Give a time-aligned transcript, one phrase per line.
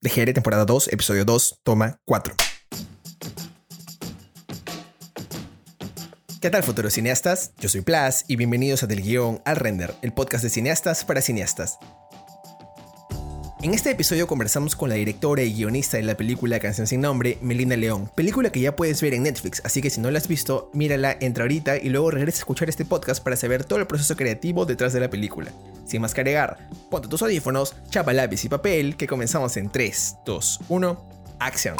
[0.00, 2.36] De temporada 2, episodio 2, toma 4.
[6.40, 7.50] ¿Qué tal futuros cineastas?
[7.58, 11.20] Yo soy Plas y bienvenidos a Del Guión al Render, el podcast de cineastas para
[11.20, 11.78] cineastas.
[13.60, 17.38] En este episodio conversamos con la directora y guionista de la película Canción sin nombre,
[17.42, 20.28] Melina León, película que ya puedes ver en Netflix, así que si no la has
[20.28, 23.88] visto, mírala, entra ahorita y luego regresa a escuchar este podcast para saber todo el
[23.88, 25.50] proceso creativo detrás de la película.
[25.84, 30.18] Sin más que agregar, ponte tus audífonos, chapa lápiz y papel, que comenzamos en 3,
[30.24, 31.08] 2, 1,
[31.40, 31.76] acción.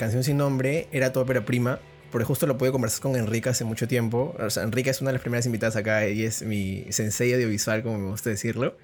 [0.00, 1.78] Canción sin nombre era tu ópera prima,
[2.10, 4.34] porque justo lo pude conversar con Enrique hace mucho tiempo.
[4.56, 8.08] Enrique es una de las primeras invitadas acá y es mi sensei audiovisual, como me
[8.08, 8.78] gusta decirlo.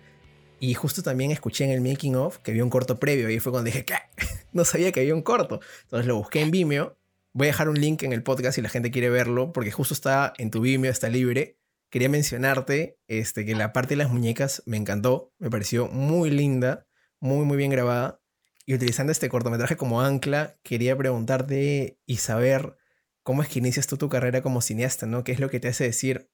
[0.61, 3.51] Y justo también escuché en el making of que había un corto previo y fue
[3.51, 3.95] cuando dije, ¿qué?
[4.53, 5.61] No sabía que había un corto.
[5.85, 6.99] Entonces lo busqué en Vimeo.
[7.33, 9.95] Voy a dejar un link en el podcast si la gente quiere verlo, porque justo
[9.95, 11.57] está en tu Vimeo, está libre.
[11.89, 16.87] Quería mencionarte este, que la parte de las muñecas me encantó, me pareció muy linda,
[17.21, 18.21] muy, muy bien grabada.
[18.67, 22.77] Y utilizando este cortometraje como ancla, quería preguntarte y saber
[23.23, 25.23] cómo es que inicias tú tu carrera como cineasta, ¿no?
[25.23, 26.29] ¿Qué es lo que te hace decir,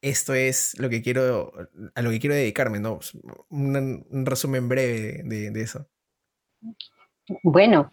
[0.00, 1.52] esto es lo que quiero,
[1.94, 2.98] a lo que quiero dedicarme, ¿no?
[3.48, 5.86] Un, resumen breve de, eso.
[7.44, 7.92] Bueno,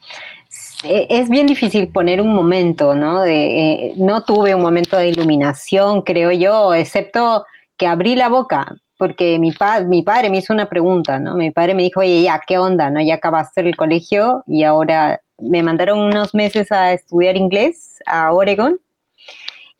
[0.84, 3.22] e, es bien difícil poner un momento, ¿no?
[3.22, 7.46] De, eh, no tuve un momento de iluminación, creo yo, excepto
[7.78, 9.54] que abrí la boca porque mi,
[9.88, 11.34] mi padre me hizo una pregunta, ¿no?
[11.36, 12.90] Mi padre me dijo, oye, ya, ¿qué onda?
[12.90, 13.00] ¿No?
[13.00, 18.78] Ya acabaste el colegio y ahora me mandaron unos meses a estudiar inglés a Oregon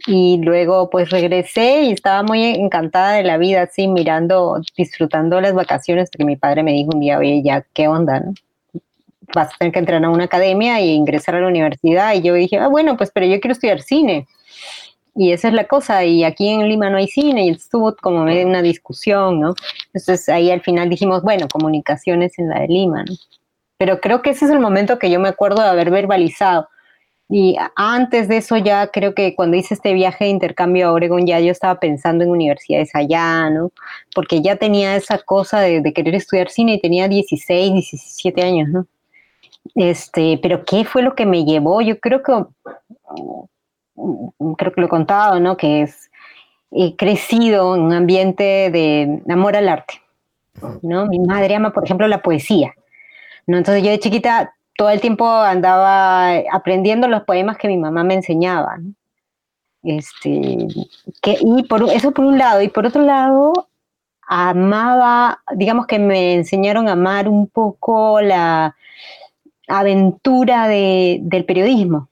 [0.08, 5.54] y luego pues regresé y estaba muy encantada de la vida, así mirando, disfrutando las
[5.54, 8.22] vacaciones, porque mi padre me dijo un día, oye, ya, ¿qué onda?
[8.22, 8.34] No?
[9.36, 12.14] Vas a tener que entrar a una academia y ingresar a la universidad.
[12.14, 14.28] Y yo dije, ah, bueno, pues pero yo quiero estudiar cine.
[15.22, 18.22] Y esa es la cosa, y aquí en Lima no hay cine, y estuvo como
[18.22, 19.54] una discusión, ¿no?
[19.88, 23.04] Entonces ahí al final dijimos, bueno, comunicaciones en la de Lima.
[23.78, 26.70] Pero creo que ese es el momento que yo me acuerdo de haber verbalizado.
[27.28, 31.28] Y antes de eso ya creo que cuando hice este viaje de intercambio a Oregon
[31.28, 33.74] ya yo estaba pensando en universidades allá, ¿no?
[34.16, 38.70] Porque ya tenía esa cosa de, de querer estudiar cine y tenía 16, 17 años,
[38.70, 38.88] ¿no?
[39.76, 41.82] Este, pero ¿qué fue lo que me llevó?
[41.82, 42.32] Yo creo que
[44.58, 45.58] creo que lo he contado, ¿no?
[45.58, 46.10] Que es
[46.72, 50.02] he crecido en un ambiente de amor al arte,
[50.82, 51.08] ¿no?
[51.08, 52.74] Mi madre ama, por ejemplo, la poesía,
[53.48, 53.58] ¿no?
[53.58, 58.14] Entonces yo de chiquita todo el tiempo andaba aprendiendo los poemas que mi mamá me
[58.14, 58.78] enseñaba,
[59.84, 60.68] Este,
[61.22, 63.70] que, y por, eso por un lado, y por otro lado,
[64.28, 68.76] amaba, digamos que me enseñaron a amar un poco la
[69.68, 72.10] aventura del periodismo,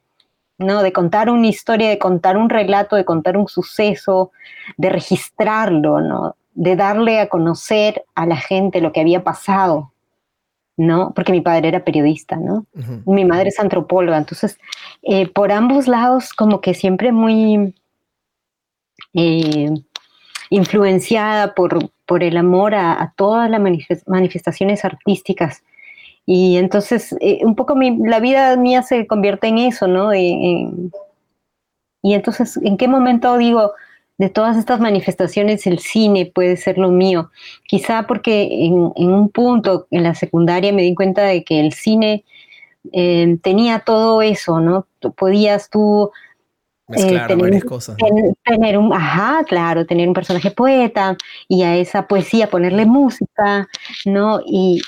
[0.58, 0.84] ¿no?
[0.84, 4.32] De contar una historia, de contar un relato, de contar un suceso,
[4.78, 6.36] de registrarlo, ¿no?
[6.54, 9.92] De darle a conocer a la gente lo que había pasado,
[10.76, 11.14] ¿no?
[11.14, 12.66] Porque mi padre era periodista, ¿no?
[13.06, 14.60] Mi madre es antropóloga, entonces,
[15.04, 17.76] eh, por ambos lados, como que siempre muy
[19.14, 19.70] eh,
[20.50, 23.62] influenciada por, por el amor a, todas las
[24.08, 25.64] manifestaciones artísticas
[26.30, 27.74] y entonces, eh, un poco
[28.06, 30.14] la vida mía se convierte en eso, ¿no?
[30.14, 30.92] y
[32.04, 33.72] entonces, ¿en qué momento digo,
[34.18, 37.32] de todas estas manifestaciones, el cine puede ser lo mío?
[37.66, 42.26] Quizá porque en, un punto, en la secundaria, me di cuenta de que el cine
[42.92, 44.86] eh, tenía todo eso, ¿no?
[45.16, 46.12] Podías tú
[46.88, 47.98] Mezclar eh, tener, varias cosas.
[48.46, 51.18] Tener, un, ajá, claro, tener un personaje poeta
[51.50, 53.68] y a esa poesía ponerle música,
[54.06, 54.40] ¿no?
[54.46, 54.82] Y,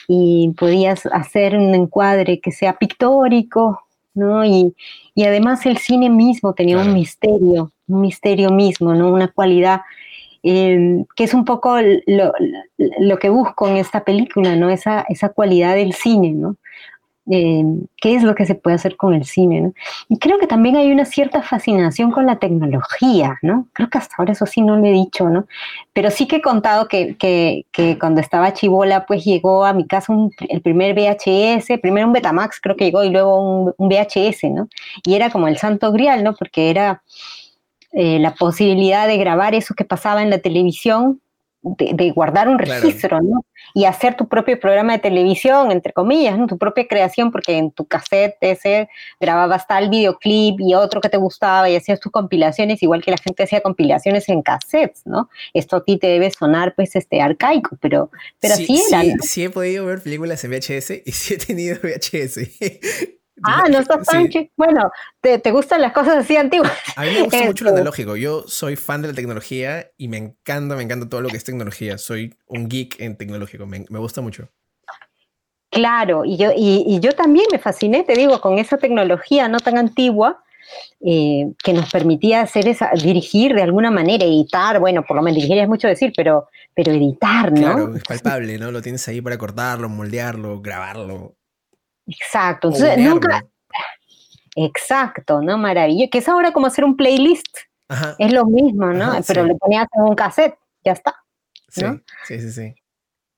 [0.57, 3.81] podías hacer un encuadre que sea pictórico,
[4.13, 4.45] ¿no?
[4.45, 4.73] Y,
[5.17, 9.11] además el cine mismo tenía un misterio, un misterio mismo, ¿no?
[9.11, 9.81] Una cualidad
[10.41, 11.77] em, que es un poco
[12.07, 12.31] lo,
[12.77, 14.69] lo, que busco en esta película, ¿no?
[14.69, 16.55] Esa, esa cualidad del cine, ¿no?
[17.31, 17.63] Eh,
[18.01, 19.73] qué es lo que se puede hacer con el cine, ¿no?
[20.07, 23.67] Y creo que también hay una cierta fascinación con la tecnología, ¿no?
[23.73, 25.45] Creo que hasta ahora eso sí no lo he dicho, ¿no?
[25.93, 29.85] Pero sí que he contado que, que, que cuando estaba chivola, pues llegó a mi
[29.85, 30.11] casa
[30.49, 34.67] el primer VHS, primero un Betamax creo que llegó y luego un, VHS, ¿no?
[35.05, 36.33] Y era como el santo grial, ¿no?
[36.33, 37.03] Porque era
[37.91, 41.21] eh, la posibilidad de grabar eso que pasaba en la televisión
[41.61, 43.45] de, guardar un registro, ¿no?
[43.73, 46.47] Y hacer tu propio programa de televisión, entre comillas, ¿no?
[46.47, 48.89] Tu propia creación, porque en tu cassette ese
[49.19, 53.17] grababas tal videoclip y otro que te gustaba y hacías tus compilaciones, igual que la
[53.17, 55.29] gente hacía compilaciones en cassettes, ¿no?
[55.53, 58.09] Esto a ti te debe sonar, pues, este, arcaico, pero,
[58.39, 61.37] pero sí, así era, sí, sí he podido ver películas en VHS y sí he
[61.37, 62.39] tenido VHS.
[63.43, 64.91] Ah, no estás tan Bueno,
[65.21, 66.71] ¿te, ¿te, gustan las cosas así antiguas?
[66.95, 68.15] A mí me gusta mucho lo este analógico.
[68.15, 71.43] Yo soy fan de la tecnología y me encanta, me encanta todo lo que es
[71.43, 71.97] tecnología.
[71.97, 74.49] Soy un geek en tecnológico, me, me gusta mucho.
[75.71, 79.77] Claro, y yo, y, yo también me fasciné, te digo, con esa tecnología no tan
[79.77, 80.43] antigua
[80.99, 85.35] eh, que nos permitía hacer esa, dirigir de alguna manera, editar, bueno, por lo menos
[85.35, 87.59] dirigir es mucho decir, pero, pero editar, ¿no?
[87.59, 88.71] Claro, es palpable, ¿no?
[88.71, 91.35] Lo tienes ahí para cortarlo, moldearlo, grabarlo.
[92.09, 92.69] Exacto.
[92.69, 93.45] Entonces, nunca.
[94.55, 95.57] Exacto, ¿no?
[95.57, 96.09] Maravilloso.
[96.11, 97.57] Que es ahora como hacer un playlist.
[98.19, 99.13] Es lo mismo, ¿no?
[99.27, 101.15] Pero le ponías en un cassette, ya está.
[101.69, 101.83] Sí,
[102.25, 102.75] sí, sí,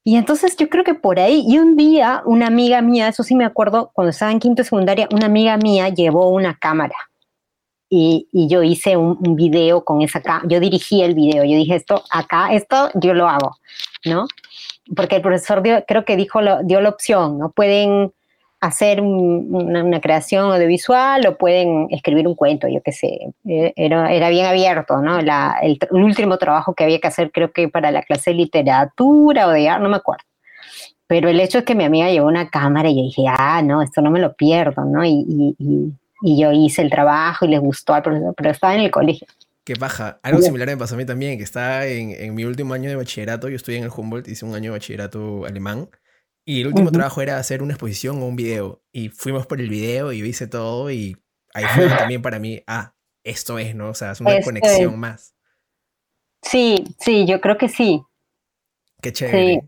[0.04, 3.36] Y entonces yo creo que por ahí, y un día una amiga mía, eso sí
[3.36, 6.96] me acuerdo, cuando estaba en quinto secundaria, una amiga mía llevó una cámara
[7.90, 12.04] y, yo hice un, video con esa cámara, yo dirigí el video, yo dije esto,
[12.10, 13.58] acá, esto yo lo hago,
[14.06, 14.28] ¿no?
[14.96, 17.52] Porque el profesor creo que dijo, dio la opción, ¿no?
[17.52, 18.14] Pueden
[18.62, 23.34] hacer una, creación audiovisual o pueden escribir un cuento, yo qué sé.
[23.46, 25.20] Eh, era, era, bien abierto, ¿no?
[25.20, 29.50] el, último trabajo que había que hacer creo que para la clase de literatura o
[29.50, 30.24] de arte, no me acuerdo.
[31.08, 33.82] Pero el hecho es que mi amiga llevó una cámara y yo dije, ah, no,
[33.82, 35.04] esto no me lo pierdo, ¿no?
[35.04, 35.92] Y, y,
[36.22, 39.28] y yo hice el trabajo y les gustó al profesor, pero estaba en el colegio.
[39.64, 40.20] Qué baja.
[40.24, 42.96] Algo similar me pasó a mí también, que estaba en, en mi último año de
[42.96, 45.90] bachillerato, yo estudié en el Humboldt, hice un año de bachillerato alemán.
[46.44, 48.84] Y el último trabajo era hacer una exposición o un video.
[48.92, 51.18] Y fuimos por el video y yo hice todo y
[51.54, 53.90] ahí fue también para mí, ah, esto es, ¿no?
[53.90, 55.36] O sea, es una conexión más.
[56.42, 58.02] Sí, sí, yo creo que sí.
[59.02, 59.62] Qué chévere.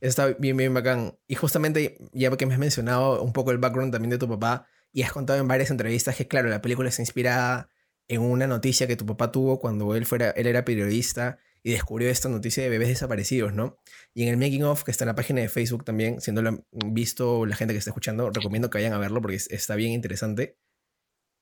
[0.00, 1.18] Está bien, bien bacán.
[1.26, 4.66] Y justamente, ya que me has mencionado un poco el background también de tu papá,
[4.92, 7.68] y has contado en varias entrevistas que, claro, la película se inspira
[8.08, 12.10] en una noticia que tu papá tuvo cuando él, fuera, él era periodista y descubrió
[12.10, 13.78] esta noticia de bebés desaparecidos, ¿no?
[14.14, 16.42] Y en el making of, que está en la página de Facebook también, siendo
[16.86, 20.58] visto la gente que está escuchando, recomiendo que vayan a verlo porque está bien interesante.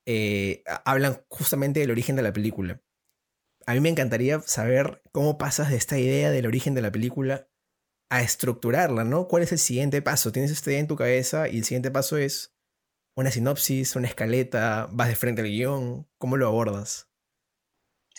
[0.06, 2.82] Eh, hablan justamente del origen de la película.
[3.66, 7.48] A mí me encantaría saber cómo pasas de esta idea del origen de la película
[8.10, 9.28] a estructurarla, ¿no?
[9.28, 10.32] ¿Cuál es el siguiente paso?
[10.32, 12.54] Tienes esta idea en tu cabeza y el siguiente paso es
[13.16, 17.09] una sinopsis, una escaleta, vas de frente al guion, ¿cómo lo abordas?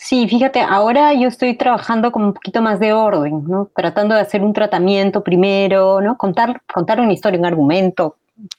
[0.04, 3.70] Sí, fíjate, ahora yo estoy trabajando con un poquito más de orden, ¿no?
[3.72, 6.18] Tratando de hacer un tratamiento primero, ¿no?
[6.18, 8.16] Contar, contar una historia, un argumento,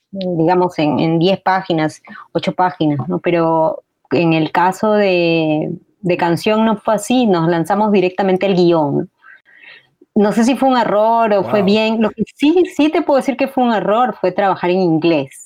[0.09, 2.01] digamos, en 10 páginas,
[2.31, 3.19] 8 páginas, ¿no?
[3.19, 5.69] Pero en el caso de,
[5.99, 9.09] de, canción no fue así, nos lanzamos directamente el guion.
[10.15, 12.01] No sé si fue un error o fue bien.
[12.01, 15.42] Lo que sí, sí te puedo decir que fue un error fue trabajar en inglés.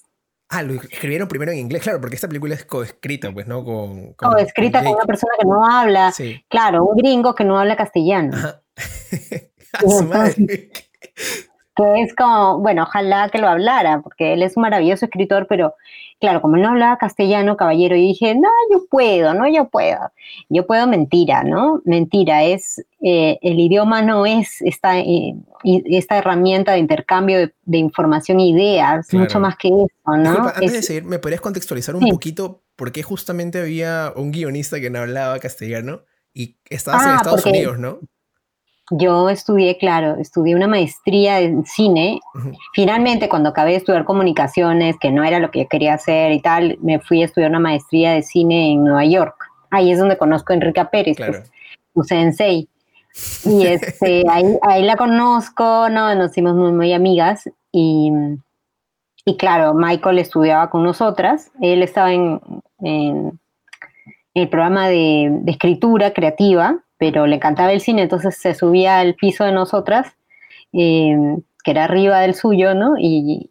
[0.49, 3.65] Ah, lo escribieron primero en inglés, claro, porque esta película es coescrita, pues, ¿no?
[3.65, 6.11] Con, coescrita con, una persona que no habla.
[6.11, 6.41] Sí.
[6.47, 8.35] Claro, un gringo que no habla castellano.
[8.35, 8.61] Ajá.
[11.77, 15.75] que es como, bueno, ojalá que lo hablara, porque él es un maravilloso escritor, pero
[16.19, 20.11] claro, como no hablaba castellano, caballero, y dije, no, yo puedo, no, yo puedo.
[20.49, 21.81] Yo puedo mentira, ¿no?
[21.85, 28.39] Mentira, es, eh, el idioma no es esta, eh, esta herramienta de intercambio de, información
[28.39, 30.47] e ideas, mucho más que eso, ¿no?
[30.47, 34.89] antes de seguir, ¿me podrías contextualizar un poquito por qué justamente había un guionista que
[34.89, 36.01] no hablaba castellano
[36.33, 37.99] y estabas en ah, Estados Unidos, ¿no?
[38.89, 42.21] Yo estudié, claro, estudié una maestría en cine.
[42.73, 46.41] Finalmente, cuando acabé de estudiar comunicaciones, que no era lo que yo quería hacer y
[46.41, 49.35] tal, me fui a estudiar una maestría de cine en Nueva York.
[49.71, 51.43] Ahí es donde conozco a Enrica Pérez, pues, claro.
[51.91, 52.69] pues, sensei.
[53.43, 56.15] Y este, ahí, ahí, la conozco, ¿no?
[56.15, 57.49] nos hicimos muy, muy amigas.
[57.73, 58.13] Y,
[59.25, 61.51] y claro, Michael estudiaba con nosotras.
[61.59, 62.39] Él estaba en,
[62.79, 63.37] en
[64.33, 69.15] el programa de, de escritura creativa pero le encantaba el cine, entonces se subía al
[69.15, 70.15] piso de nosotras,
[70.73, 72.95] em, que era arriba del suyo, ¿no?
[72.99, 73.49] Y,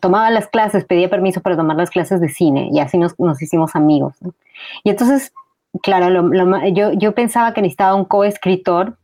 [0.00, 3.76] tomaba las clases, pedía permiso para tomar las clases de cine, y así nos, hicimos
[3.76, 4.14] amigos.
[4.82, 5.32] Y entonces,
[5.82, 6.30] claro,
[6.74, 8.98] yo, yo pensaba que necesitaba un coescritor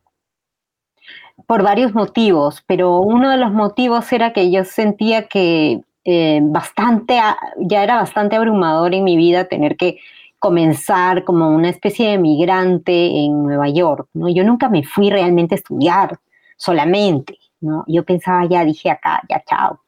[1.46, 7.18] por varios motivos, pero uno de los motivos era que yo sentía que eh, bastante,
[7.58, 9.98] ya era bastante abrumador en mi vida tener que
[10.44, 14.28] comenzar como una especie de migrante en Nueva York, ¿no?
[14.28, 16.18] Yo nunca me fui realmente a estudiar
[16.58, 17.82] solamente, ¿no?
[17.86, 19.80] Yo pensaba, ya dije acá, ya chao,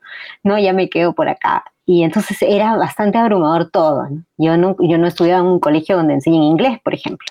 [0.43, 0.59] ¿no?
[0.59, 1.63] Ya me quedo por acá.
[1.85, 4.25] Y entonces era bastante abrumador todo, ¿no?
[4.39, 7.27] Yo no, yo no estudiaba en un colegio donde enseñan inglés, por ejemplo.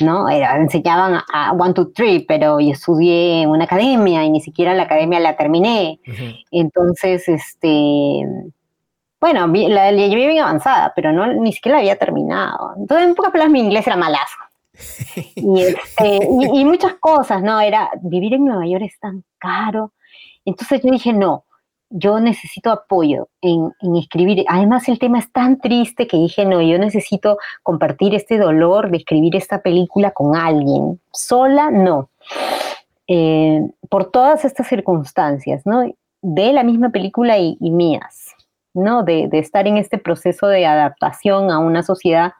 [0.00, 0.26] ¿no?
[0.30, 4.72] Era, enseñaban a one, two, three, pero yo estudié en una academia y ni siquiera
[4.72, 6.00] la academia la terminé.
[6.50, 8.24] Entonces, este,
[9.20, 12.74] bueno, la, la llevé bien avanzada, pero no, ni siquiera la había terminado.
[12.76, 14.36] Entonces, en pocas palabras, mi inglés era malazo.
[15.36, 16.18] Este,
[16.52, 17.60] y, muchas cosas, ¿no?
[17.60, 19.92] Era, vivir en Nueva York es tan caro.
[20.44, 21.44] Entonces yo dije, no,
[21.90, 24.44] yo necesito apoyo en, escribir.
[24.48, 28.98] Además, el tema es tan triste que dije, no, yo necesito compartir este dolor de
[28.98, 31.00] escribir esta película con alguien.
[31.12, 32.10] Sola, no.
[33.08, 35.84] Eh, por todas estas circunstancias, ¿no?
[36.22, 38.34] De la misma película y, mías,
[38.76, 39.02] ¿no?
[39.02, 42.34] De, estar en este proceso de adaptación a una sociedad,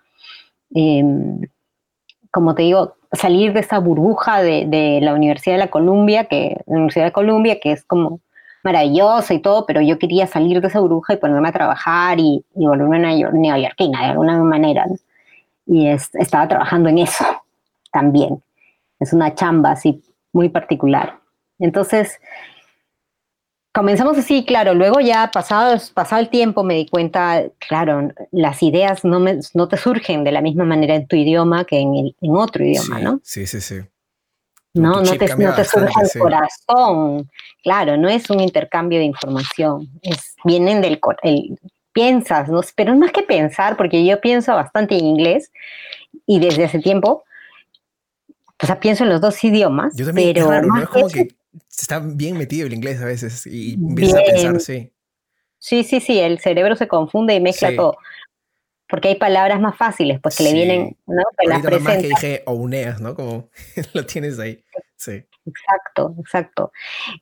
[0.75, 1.41] em,
[2.31, 6.77] como te digo, salir de esa burbuja de, la Universidad de la Columbia, que la
[6.77, 8.21] Universidad de Columbia, que es como
[8.63, 12.45] maravillosa y todo, pero yo quería salir de esa burbuja y ponerme a trabajar y,
[12.55, 14.87] volverme una neoyorquina de alguna manera.
[15.67, 17.25] Y estaba trabajando en eso
[17.93, 18.43] también.
[19.01, 20.03] Es una chamba así
[20.33, 21.19] muy particular.
[21.59, 22.21] Entonces,
[23.77, 29.05] comenzamos así, claro, luego ya pasado, pasado el tiempo me di cuenta, claro, las ideas
[29.05, 32.37] no, me, no te surgen de la misma manera en tu idioma que en, en
[32.37, 33.21] otro idioma, ¿no?
[33.23, 33.81] Sí, sí, sí.
[34.73, 37.31] No, no te, no te surge el corazón.
[37.63, 39.89] Claro, no es un intercambio de información.
[40.03, 41.59] Es, vienen del el,
[41.93, 42.61] piensas, ¿no?
[42.75, 45.51] pero más que pensar, porque yo pienso bastante en inglés
[46.27, 47.25] y desde hace tiempo,
[48.63, 49.95] o sea, pienso en los dos idiomas.
[49.97, 50.83] Yo también, pero ¿no?
[50.83, 51.29] Es como que
[51.71, 54.93] está bien metido el inglés a veces y empiezas a pensar, sí.
[55.59, 57.97] Sí, sí, sí, el cerebro se confunde y mezcla todo
[58.89, 61.23] porque hay palabras más fáciles, pues que le vienen, ¿no?
[61.39, 63.15] Que las más que dije ouneas, ¿no?
[63.15, 63.49] Como
[63.95, 64.63] lo tienes ahí.
[64.97, 65.25] Sí.
[65.45, 66.73] Exacto, exacto.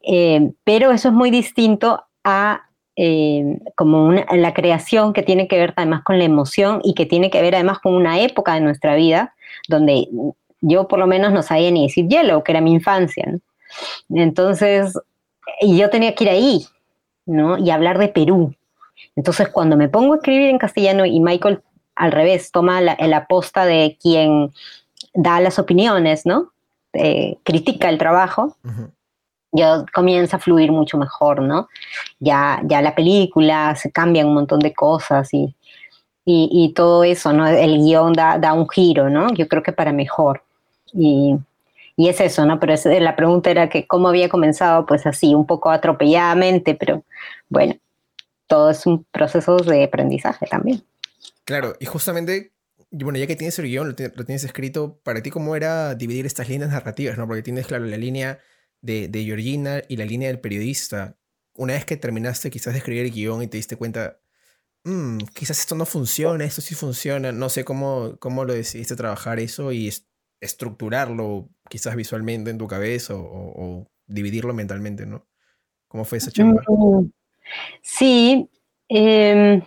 [0.02, 5.58] Eh, pero eso es muy distinto a eh, como una, la creación que tiene que
[5.58, 8.60] ver además con la emoción y que tiene que ver además con una época de
[8.60, 9.34] nuestra vida
[9.68, 10.06] donde
[10.60, 13.24] yo por lo menos no sabía ni decir hielo, que era mi infancia.
[13.26, 13.40] ¿no?
[14.10, 14.98] Entonces,
[15.62, 16.66] yo tenía que ir ahí,
[17.26, 17.58] ¿no?
[17.58, 18.54] Y hablar de Perú,
[19.16, 21.62] entonces, cuando me pongo a escribir en castellano y Michael
[21.94, 24.52] al revés toma la, aposta de quien
[25.14, 26.52] da las opiniones, ¿no?
[26.92, 28.56] Eh, critica el trabajo,
[29.52, 31.68] yo comienza a fluir mucho mejor, ¿no?
[32.18, 35.54] Ya, ya la película se cambian un montón de cosas y,
[36.24, 37.46] y, todo eso, ¿no?
[37.46, 39.32] El guion da, da, un giro, ¿no?
[39.34, 40.42] Yo creo que para mejor.
[40.92, 41.36] Y,
[41.96, 42.58] y es eso, ¿no?
[42.58, 47.04] Pero la pregunta era que cómo había comenzado, pues así, un poco atropelladamente, pero
[47.48, 47.76] bueno,
[48.46, 50.84] todo es un proceso de aprendizaje también.
[51.44, 52.52] Claro, y justamente,
[52.90, 56.48] bueno, ya que tienes el guion, lo, tienes escrito, para ti cómo era dividir estas
[56.48, 57.26] líneas narrativas, ¿no?
[57.26, 58.40] Porque tienes, claro, la línea
[58.80, 61.16] de, de Georgina y la línea del periodista.
[61.54, 64.18] Una vez que terminaste quizás de escribir el guion y te diste cuenta,
[64.82, 69.38] mm, quizás esto no funciona, esto sí funciona, no sé cómo, cómo lo decidiste trabajar
[69.38, 69.88] eso y
[70.44, 75.26] estructurarlo quizás visualmente en tu cabeza o, dividirlo mentalmente, ¿no?
[75.88, 76.62] ¿Cómo fue esa chamba?
[77.80, 78.50] Sí,
[78.88, 79.62] em,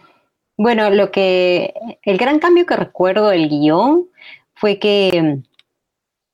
[0.57, 4.09] bueno, lo que el gran cambio que recuerdo del guion
[4.53, 5.41] fue que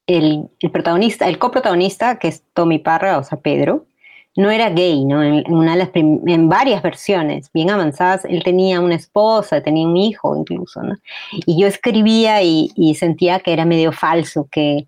[0.07, 3.87] el, protagonista, el coprotagonista, que es Tommy Parra, o sea, Pedro,
[4.35, 5.23] no era gay, ¿no?
[5.23, 10.97] En, varias versiones bien avanzadas, él tenía una esposa, tenía un hijo incluso, ¿no?
[11.45, 14.87] Y yo escribía y, sentía que era medio falso, que,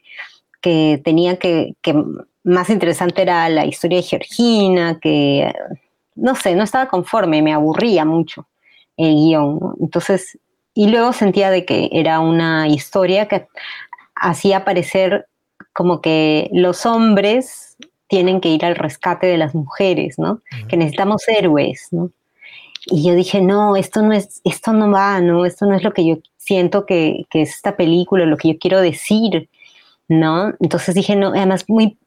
[0.62, 1.96] que tenía que, que
[2.44, 5.52] más interesante era la historia de Georgina, que
[6.16, 8.48] no sé, no estaba conforme, me aburría mucho
[8.98, 9.60] el guion.
[9.80, 10.40] Entonces,
[10.74, 13.48] y luego sentía de que era una historia que
[14.16, 15.28] hacía parecer
[15.74, 17.65] como que los hombres
[18.08, 20.42] tienen que ir al rescate de las mujeres, ¿no?
[20.68, 22.12] Que necesitamos héroes, ¿no?
[22.88, 25.46] Y yo dije, no, esto no es, esto no va, ¿no?
[25.46, 28.60] Esto no es lo que yo siento que, que es esta película, lo que yo
[28.60, 29.50] quiero decir.
[30.08, 30.54] ¿no?
[30.60, 31.98] Entonces dije, no, además muy,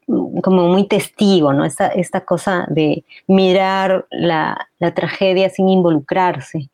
[0.43, 1.65] como muy testigo, ¿no?
[1.65, 6.69] Esta, esta cosa de mirar la, tragedia sin involucrarse.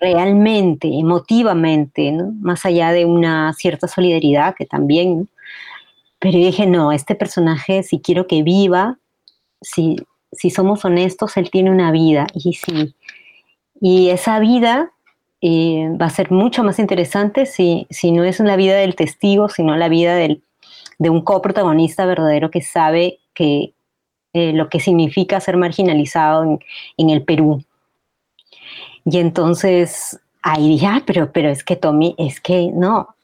[0.00, 2.32] Realmente, emotivamente, ¿no?
[2.40, 5.28] Más allá de una cierta solidaridad que también,
[6.22, 9.00] Pero dije, no, este personaje, si quiero que viva,
[9.60, 9.96] si,
[10.30, 12.28] si somos honestos, él tiene una vida.
[12.32, 12.94] Y sí.
[13.80, 14.92] Y esa vida
[15.40, 19.48] eh, va a ser mucho más interesante si, si no es la vida del testigo,
[19.48, 20.44] sino la vida del,
[21.00, 23.74] de un coprotagonista verdadero que sabe que
[24.32, 26.60] eh, lo que significa ser marginalizado en,
[26.98, 27.64] en, el Perú.
[29.04, 33.16] Y entonces ahí dije, ah, pero, pero es que Tommy, es que no,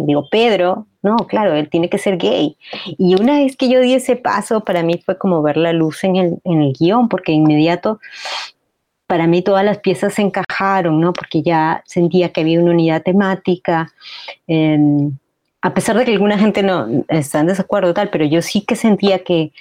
[0.00, 2.56] Digo, Pedro, no, claro, él tiene que ser gay.
[2.98, 6.04] Y una vez que yo di ese paso, para mí fue como ver la luz
[6.04, 7.98] en el, en el guion, porque inmediato
[9.06, 11.12] para mí todas las piezas se encajaron, ¿no?
[11.12, 13.92] Porque ya sentía que había una unidad temática,
[14.46, 15.12] em,
[15.60, 18.76] a pesar de que alguna gente no está en desacuerdo tal, pero yo sí que
[18.76, 19.52] sentía que,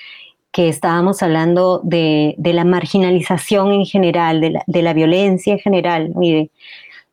[0.52, 5.60] que estábamos hablando de, de, la marginalización en general, de la, de la violencia en
[5.60, 6.52] general, y de,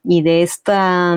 [0.05, 1.17] y de esta,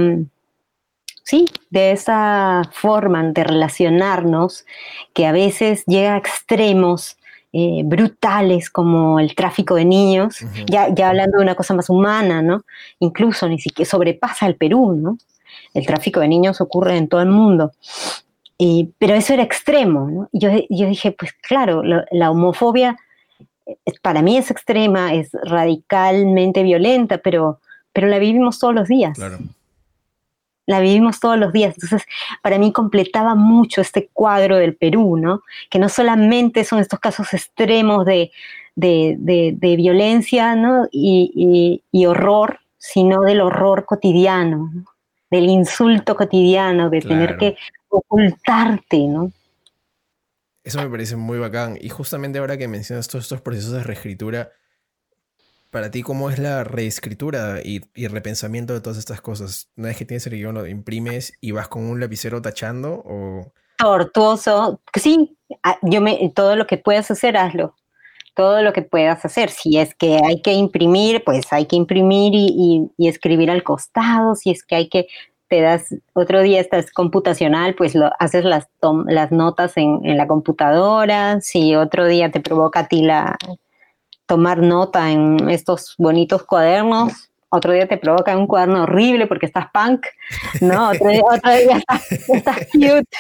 [1.24, 4.66] sí, de esa forma de relacionarnos
[5.14, 7.18] que a veces llega a extremos
[7.54, 12.42] eh, brutales como el tráfico de niños, ya, ya hablando de una cosa más humana,
[12.42, 12.64] ¿no?
[13.00, 15.18] Incluso ni siquiera sobrepasa el Perú, ¿no?
[15.74, 17.72] El tráfico de niños ocurre en todo el mundo.
[18.58, 20.30] Y, pero eso era extremo, ¿no?
[20.32, 22.98] Yo, yo dije, pues claro, la homofobia
[23.66, 27.60] eh, para mí es extrema, es radicalmente violenta, pero,
[27.94, 29.16] pero la vivimos todos los días.
[29.16, 29.38] Claro
[30.66, 31.76] la vivimos todos los días.
[31.76, 32.08] Entonces,
[32.42, 35.42] para mí completaba mucho este cuadro del Perú, ¿no?
[35.70, 38.32] Que no solamente son estos casos extremos de,
[38.76, 40.88] violencia ¿no?
[40.92, 44.72] y, horror, sino del horror cotidiano,
[45.30, 47.56] del insulto cotidiano, de tener que
[47.90, 49.32] ocultarte, ¿no?
[50.64, 51.78] Eso me parece muy bacán.
[51.80, 54.52] Y justamente ahora que mencionas todos estos procesos de reescritura,
[55.74, 59.70] para ti, ¿cómo es la reescritura y, repensamiento de todas estas cosas?
[59.76, 63.52] Una vez que tienes el guion, lo imprimes y vas con un lapicero tachando o...
[63.78, 64.80] Tortuoso.
[64.94, 67.76] Sí, ah, yo me, todo lo que puedas hacer, hazlo.
[68.36, 69.50] Todo lo que puedas hacer.
[69.50, 74.36] Si es que hay que imprimir, pues hay que imprimir y, escribir al costado.
[74.36, 75.08] Si es que hay que
[75.48, 78.70] te das, otro día estás computacional, pues lo, haces las,
[79.08, 83.38] las notas en, en, la computadora, si otro día te provoca a ti la,
[84.26, 87.30] tomar nota en estos bonitos cuadernos.
[87.50, 90.08] Otro día te provoca un cuaderno horrible porque estás punk,
[90.62, 90.90] ¿no?
[90.90, 91.84] Otro día,
[92.34, 93.18] estás, cute,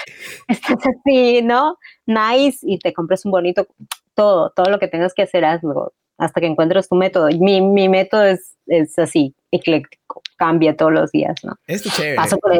[0.47, 1.77] estás así, ¿no?
[2.07, 3.67] Nice y te compras un bonito,
[4.15, 7.27] todo, todo lo que tengas que hacer hazlo hasta que encuentres tu método.
[7.27, 11.55] Mi, mi método es, es así, ecléctico, cambia todos los días, ¿no?
[11.67, 12.15] Es chévere.
[12.15, 12.53] Paso por,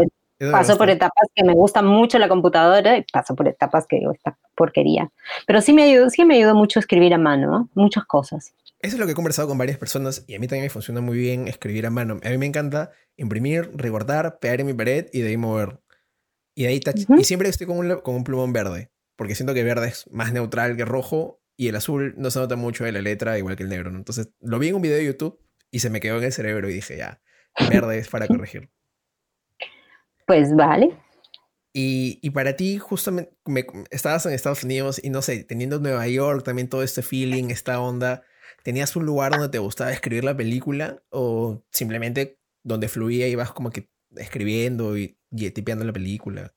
[0.52, 4.12] Paso por etapas que me gusta mucho la computadora y paso por etapas que digo,
[4.12, 5.12] esta porquería.
[5.46, 8.54] Pero sí me ayudó, sí me ayudó mucho escribir a mano, muchas cosas.
[8.80, 11.00] Eso es lo que he conversado con varias personas y a mí también me funciona
[11.00, 12.18] muy bien escribir a mano.
[12.24, 15.80] A mí me encanta imprimir, recortar, pegar en mi pared y de ahí mover.
[16.56, 16.82] Y ahí
[17.18, 20.34] Y siempre estoy con un, con un plumón verde, porque siento que verde es más
[20.34, 23.64] neutral que rojo y el azul no se nota mucho de la letra, igual que
[23.64, 23.90] el negro.
[23.90, 25.40] Entonces lo vi en un video de YouTube
[25.72, 27.22] y se me quedó en el cerebro y dije, ya,
[27.70, 28.70] verde es para corregir.
[30.26, 30.96] Pues vale.
[31.76, 33.36] Y, para ti, justamente,
[33.90, 37.82] estabas en Estados Unidos y no sé, teniendo Nueva York, también todo este feeling, esta
[37.82, 38.22] onda,
[38.64, 43.52] ¿tenías un lugar donde te gustaba escribir la película o simplemente donde fluía y vas
[43.52, 46.54] como que escribiendo y, y tipeando la película?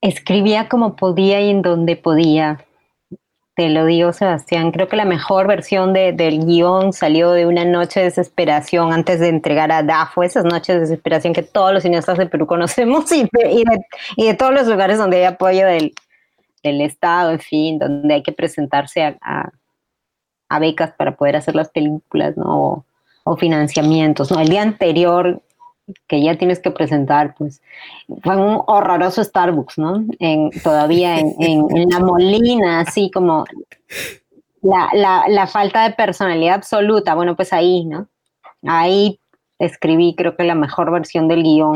[0.00, 2.64] Escribía como podía y en donde podía.
[3.54, 4.72] Te lo digo, Sebastián.
[4.72, 9.28] Creo que la mejor versión del guion salió de una noche de desesperación antes de
[9.28, 13.22] entregar a DAFO, esas noches de desesperación que todos los cineastas de Perú conocemos y
[14.16, 15.92] de, todos los lugares donde hay apoyo del,
[16.64, 19.50] Estado, en fin, donde hay que presentarse a,
[20.58, 22.44] becas para poder hacer las películas, ¿no?
[22.46, 22.84] O,
[23.24, 24.40] o financiamientos, ¿no?
[24.40, 25.42] El día anterior
[26.06, 27.62] que ya tienes que presentar, pues
[28.22, 30.04] fue un horroroso Starbucks, ¿no?
[30.18, 33.44] En, todavía en, en, la molina, así como
[34.62, 37.14] la, la, la, falta de personalidad absoluta.
[37.14, 38.08] Bueno, pues ahí, ¿no?
[38.66, 39.20] Ahí
[39.58, 41.74] escribí creo que la mejor versión del guion,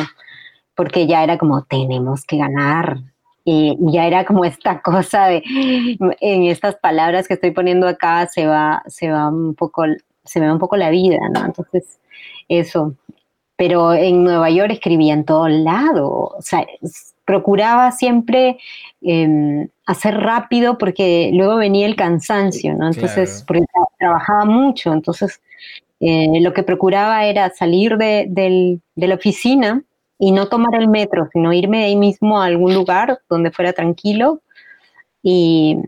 [0.74, 2.98] porque ya era como, tenemos que ganar.
[3.44, 5.42] Y ya era como esta cosa de,
[6.20, 9.84] en estas palabras que estoy poniendo acá, se va, se va un poco,
[10.24, 11.46] se me va un poco la vida, ¿no?
[11.46, 11.98] Entonces,
[12.48, 12.94] eso,
[13.58, 16.64] pero en Nueva York escribía en todo lado, o sea,
[17.24, 18.56] procuraba siempre
[19.02, 22.86] em, hacer rápido porque luego venía el cansancio, ¿no?
[22.86, 23.64] Entonces, porque
[23.98, 25.40] trabajaba mucho, entonces
[25.98, 29.82] eh, lo que procuraba era salir de, la oficina
[30.20, 34.40] y no tomar el metro, sino irme ahí mismo a algún lugar donde fuera tranquilo
[35.20, 35.78] y,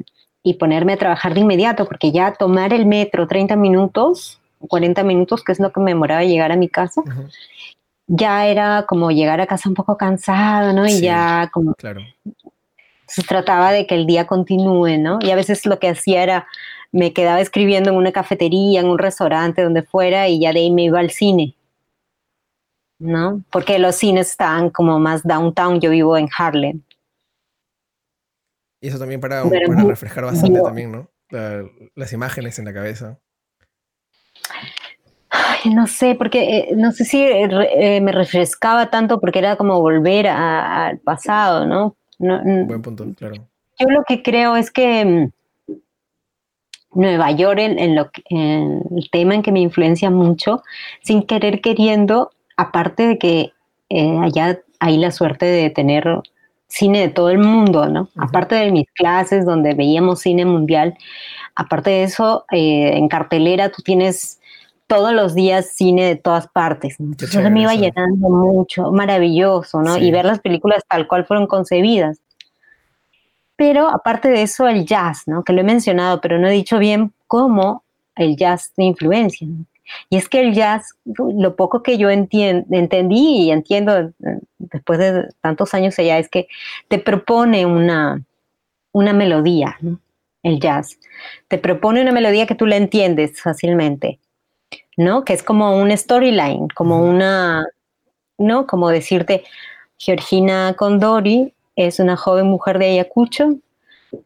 [0.58, 5.52] ponerme a trabajar de inmediato, porque ya tomar el metro 30 minutos, 40 minutos, que
[5.52, 7.02] es lo que me demoraba llegar a mi casa,
[8.12, 10.84] ya era como llegar a casa un poco cansado, ¿no?
[10.86, 11.74] Y ya como...
[11.74, 12.00] Claro.
[13.06, 15.18] Se trataba de que el día continúe, ¿no?
[15.20, 16.46] Y a veces lo que hacía era,
[16.90, 20.70] me quedaba escribiendo en una cafetería, en un restaurante, donde fuera, y ya de ahí
[20.72, 21.54] me iba al cine,
[22.98, 23.44] ¿no?
[23.50, 26.82] Porque los cines estaban como más downtown, yo vivo en Harlem.
[28.80, 31.08] Y eso también para, para refrescar bastante también, ¿no?
[31.94, 33.20] las imágenes en la cabeza
[35.68, 39.80] no sé, porque eh, no sé si eh, eh, me refrescaba tanto porque era como
[39.80, 41.96] volver al pasado, ¿no?
[42.18, 43.34] Buen punto, claro.
[43.78, 45.76] Yo lo que creo es que mm,
[46.94, 50.62] Nueva York, en, lo el tema en que me influencia mucho,
[51.02, 53.52] sin querer queriendo, aparte de que
[54.22, 56.20] allá ahí la suerte de tener
[56.68, 58.08] cine de todo el mundo, ¿no?
[58.16, 60.96] Aparte de mis clases donde veíamos cine mundial,
[61.54, 64.39] aparte de eso, en cartelera tú tienes
[64.90, 66.98] todos los días cine de todas partes.
[66.98, 69.96] Entonces me iba llenando mucho, maravilloso, ¿no?
[69.96, 72.18] Y ver las películas tal cual fueron concebidas.
[73.54, 75.44] Pero aparte de eso, el jazz, ¿no?
[75.44, 77.84] Que lo he mencionado, pero no he dicho bien cómo
[78.16, 79.46] el jazz de influencia.
[80.08, 85.28] Y es que el jazz, lo poco que yo entendí y entiendo eh, después de
[85.40, 86.48] tantos años allá, es que
[86.88, 88.20] te propone una,
[88.90, 89.78] una melodía,
[90.42, 90.98] el jazz.
[91.46, 94.18] Te propone una melodía que tú la entiendes fácilmente,
[95.00, 95.24] ¿no?
[95.24, 97.66] Que es como un storyline, como una,
[98.36, 98.66] ¿no?
[98.66, 99.44] Como decirte,
[99.98, 103.56] Georgina Condori es una joven mujer de Ayacucho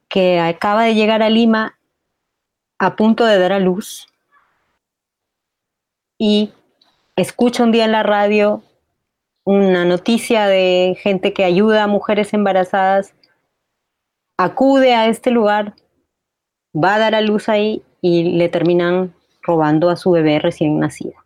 [0.09, 1.79] que acaba de llegar a Lima
[2.81, 4.09] a punto de dar a luz
[6.19, 6.53] y
[7.15, 8.63] escucha un día en la radio
[9.45, 13.15] una noticia de gente que ayuda a mujeres embarazadas,
[14.39, 15.75] acude a este lugar,
[16.75, 21.25] va a dar a luz ahí y le terminan robando a su bebé recién nacida.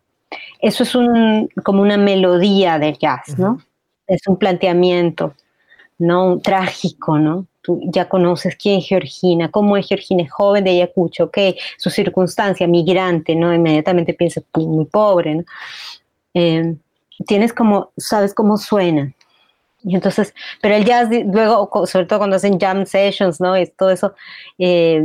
[0.59, 3.61] Eso es un, como una melodía del jazz, ¿no?
[4.07, 5.33] Es un planteamiento,
[5.97, 6.39] ¿no?
[6.39, 7.45] trágico, ¿no?
[7.61, 11.89] Tú ya conoces quién es Georgina, cómo es Georgina, es joven de Ayacucho, qué su
[11.89, 13.53] circunstancia, migrante, ¿no?
[13.53, 15.43] Inmediatamente piensas, muy pobre, ¿no?
[16.33, 16.75] Eh,
[17.25, 19.13] tienes como, sabes cómo suena.
[19.83, 23.55] Y entonces, pero el jazz luego, sobre todo cuando hacen jam sessions, ¿no?
[23.55, 24.13] Es todo eso,
[24.57, 25.01] eh,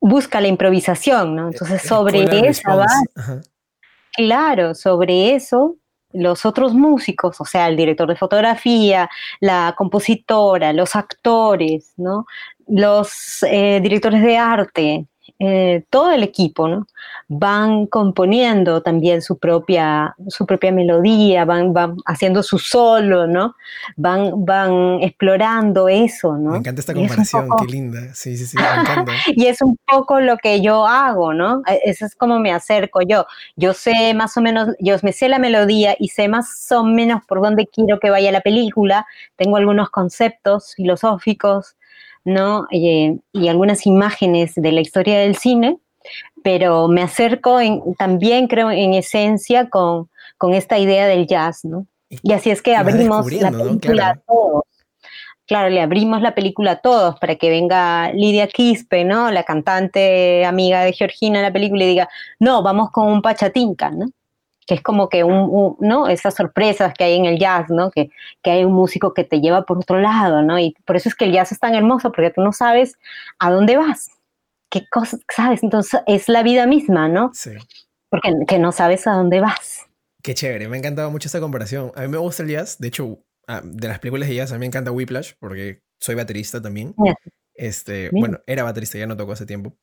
[0.00, 1.48] busca la improvisación, ¿no?
[1.48, 3.04] Entonces, sobre esa base,
[4.14, 5.76] claro, sobre eso
[6.12, 9.08] los otros músicos, o sea, el director de fotografía,
[9.38, 12.26] la compositora, los actores, ¿no?
[12.70, 15.06] los eh, directores de arte,
[15.42, 16.86] eh, todo el equipo, ¿no?
[17.26, 23.56] Van componiendo también su propia, su propia melodía, van, van haciendo su solo, ¿no?
[23.96, 26.50] Van, van explorando eso, ¿no?
[26.50, 28.14] Me encanta esta comparación, qué linda.
[28.14, 29.12] Sí, sí, sí, me encanta.
[29.28, 31.62] y es un poco lo que yo hago, ¿no?
[31.66, 33.24] E, eso es como me acerco yo.
[33.56, 37.24] Yo sé más o menos, yo me sé la melodía y sé más o menos
[37.24, 39.06] por dónde quiero que vaya la película.
[39.36, 41.76] Tengo algunos conceptos filosóficos
[42.24, 42.66] ¿no?
[42.70, 45.78] Eh, y algunas imágenes de la historia del cine,
[46.42, 47.58] pero me acerco
[47.98, 50.08] también, creo, en esencia con,
[50.52, 51.86] esta idea del jazz, ¿no?
[52.22, 54.64] Y así es que abrimos la película a todos.
[55.46, 59.30] Claro, le abrimos la película a todos para que venga Lidia Quispe, ¿no?
[59.30, 63.90] La cantante amiga de Georgina en la película y diga, no, vamos con un pachatinca,
[63.90, 64.06] ¿no?
[64.66, 66.08] Que es como que un, ¿no?
[66.08, 67.90] Esas sorpresas que hay en el jazz, ¿no?
[67.90, 68.10] Que,
[68.42, 70.58] que, hay un músico que te lleva por otro lado, ¿no?
[70.58, 72.96] Y por eso es que el jazz es tan hermoso, porque tú no sabes
[73.38, 74.10] a dónde vas,
[74.70, 75.62] qué cosas, ¿sabes?
[75.62, 77.30] Entonces es la vida misma, ¿no?
[77.34, 77.52] Sí.
[78.08, 79.86] Porque que no sabes a dónde vas.
[80.22, 81.92] Qué chévere, me ha encantado mucho esta comparación.
[81.94, 84.54] A mí me gusta el jazz, de hecho, ah, de las películas de jazz a
[84.54, 86.94] mí me encanta Whiplash, porque soy baterista también.
[87.54, 89.76] Este, bueno, era baterista, ya no tocó hace tiempo.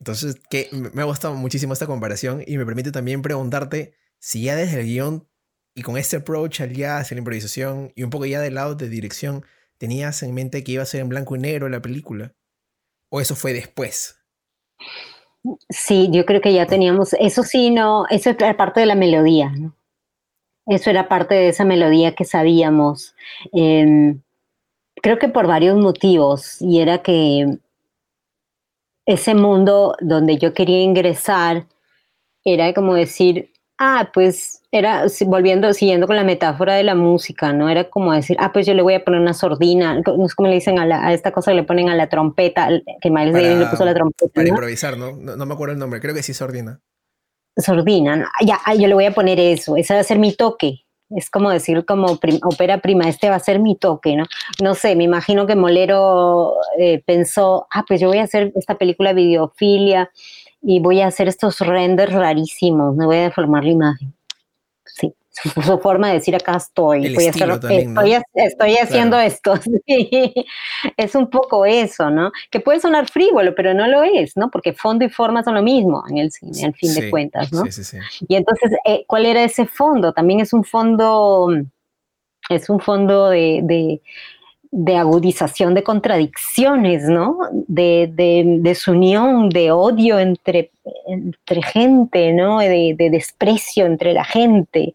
[0.00, 4.56] Entonces, que me ha gustado muchísimo esta comparación y me permite también preguntarte si ya
[4.56, 5.28] desde el guion
[5.74, 8.74] y con este approach al jazz, a la improvisación y un poco ya del lado
[8.74, 9.44] de dirección,
[9.78, 12.34] tenías en mente que iba a ser en blanco y negro la película?
[13.10, 14.20] ¿O eso fue después?
[15.70, 19.52] Sí, yo creo que ya teníamos, eso sí, no, eso era parte de la melodía.
[20.66, 23.14] Eso era parte de esa melodía que sabíamos.
[23.52, 24.20] Em,
[25.02, 27.58] creo que por varios motivos, y era que
[29.06, 31.66] ese mundo donde yo quería ingresar
[32.44, 37.68] era como decir, Ah, pues era volviendo, siguiendo con la metáfora de la música, ¿no?
[37.68, 40.48] Era como decir, ah, pues yo le voy a poner una sordina, no es como
[40.48, 42.68] le dicen a, esta cosa que le ponen a la trompeta,
[43.00, 44.32] que Miles Davis le puso la trompeta.
[44.34, 45.12] Para improvisar, ¿no?
[45.12, 45.46] ¿no?
[45.46, 46.80] me acuerdo el nombre, creo que sí, sordina.
[47.56, 48.26] Sordina, ¿no?
[48.44, 50.84] ya, ah, yo le voy a poner eso, ese va a ser mi toque.
[51.10, 54.24] Es como decir, como ópera prima, este va a ser mi toque, ¿no?
[54.62, 58.76] No sé, me imagino que Molero eh, pensó, ah, pues yo voy a hacer esta
[58.76, 60.10] película videofilia
[60.62, 64.14] y voy a hacer estos renders rarísimos, me voy a deformar la imagen.
[64.84, 69.54] Sí, su, forma de decir acá estoy, estoy, haciendo esto.
[70.96, 72.32] Es un poco eso, ¿no?
[72.50, 74.50] Que puede sonar frívolo, pero no lo es, ¿no?
[74.50, 77.64] Porque fondo y forma son lo mismo en el cine, al fin de cuentas, ¿no?
[77.70, 80.12] Sí, sí, y entonces, eh, ¿cuál era ese fondo?
[80.12, 81.48] También es un fondo,
[82.48, 84.00] es un fondo de de
[84.96, 87.38] agudización de contradicciones, ¿no?
[87.52, 90.70] De, de desunión, de odio entre,
[91.06, 92.58] entre gente, ¿no?
[92.58, 94.94] De, desprecio entre la gente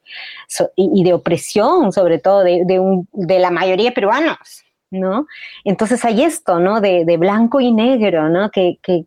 [0.75, 5.27] y, de opresión, sobre todo, de, la mayoría de peruanos, ¿no?
[5.63, 6.81] Entonces hay esto, ¿no?
[6.81, 8.49] De, blanco y negro, ¿no?
[8.51, 9.05] Que, que,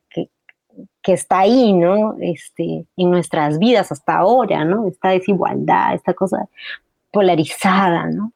[1.07, 2.17] está ahí, ¿no?
[2.21, 4.89] Este, en nuestras vidas hasta ahora, ¿no?
[4.89, 6.49] Esta desigualdad, esta cosa
[7.13, 8.33] polarizada, ¿no?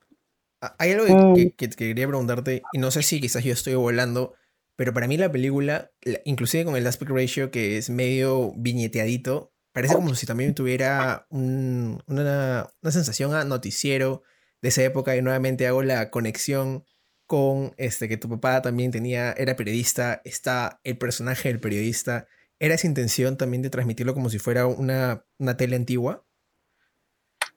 [0.78, 1.34] Hay algo Mm.
[1.34, 4.34] que, que- que quería preguntarte, y no sé si quizás yo estoy volando,
[4.76, 9.52] pero para mí la película, la- inclusive con el aspect ratio que es medio viñeteadito,
[9.72, 14.22] parece como si también tuviera un- una, una sensación a noticiero
[14.62, 16.84] de esa época y nuevamente hago la conexión
[17.26, 22.26] con este que tu papá también tenía, era periodista, está el personaje del periodista.
[22.58, 26.26] ¿Era esa intención también de transmitirlo como si fuera una, una tele antigua?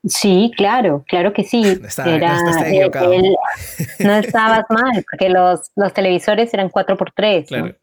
[0.05, 1.61] Sí, claro, claro que sí.
[1.81, 3.13] No está- no está- está equivocado.
[3.13, 3.35] él-
[3.99, 7.39] no estabas mal, porque los, los televisores eran 4x3.
[7.41, 7.45] ¿no?
[7.47, 7.75] Claro.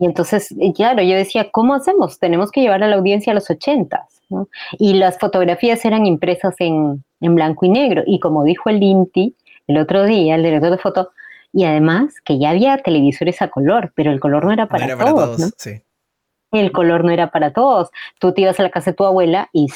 [0.00, 2.20] Y entonces, claro, yo decía, ¿cómo hacemos?
[2.20, 4.06] Tenemos que llevar a la audiencia a los 80.
[4.30, 4.48] ¿no?
[4.78, 8.02] Y las fotografías eran impresas en, en blanco y negro.
[8.06, 9.34] Y como dijo el INTI
[9.66, 11.10] el otro día, el director de foto,
[11.52, 14.92] y además que ya había televisores a color, pero el color no era para no
[14.92, 15.24] era para todos.
[15.36, 15.46] todos, ¿no?
[15.58, 15.82] sí.
[16.52, 17.90] El color no era para todos.
[18.18, 19.66] Tú te ibas a la casa de tu abuela y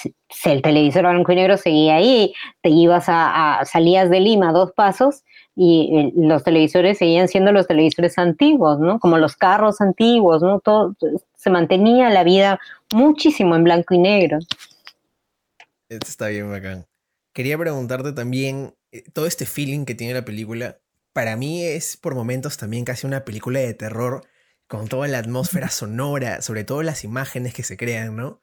[0.45, 4.73] el televisor blanco y negro seguía ahí, te ibas a, a- salías de Lima dos
[4.73, 8.99] pasos y eh, los televisores seguían siendo los televisores antiguos, ¿no?
[8.99, 10.61] Como los carros antiguos, ¿no?
[10.61, 10.95] Todo,
[11.37, 12.59] se mantenía la vida
[12.93, 14.39] muchísimo en blanco y negro.
[15.89, 16.87] Esto está bien bacán.
[17.35, 20.79] Quería preguntarte también, eh, todo este feeling que tiene la película,
[21.13, 24.25] para mí es por momentos también casi una película de terror,
[24.73, 28.41] con toda la atmósfera sonora, sobre todo las imágenes que se crean, ¿no?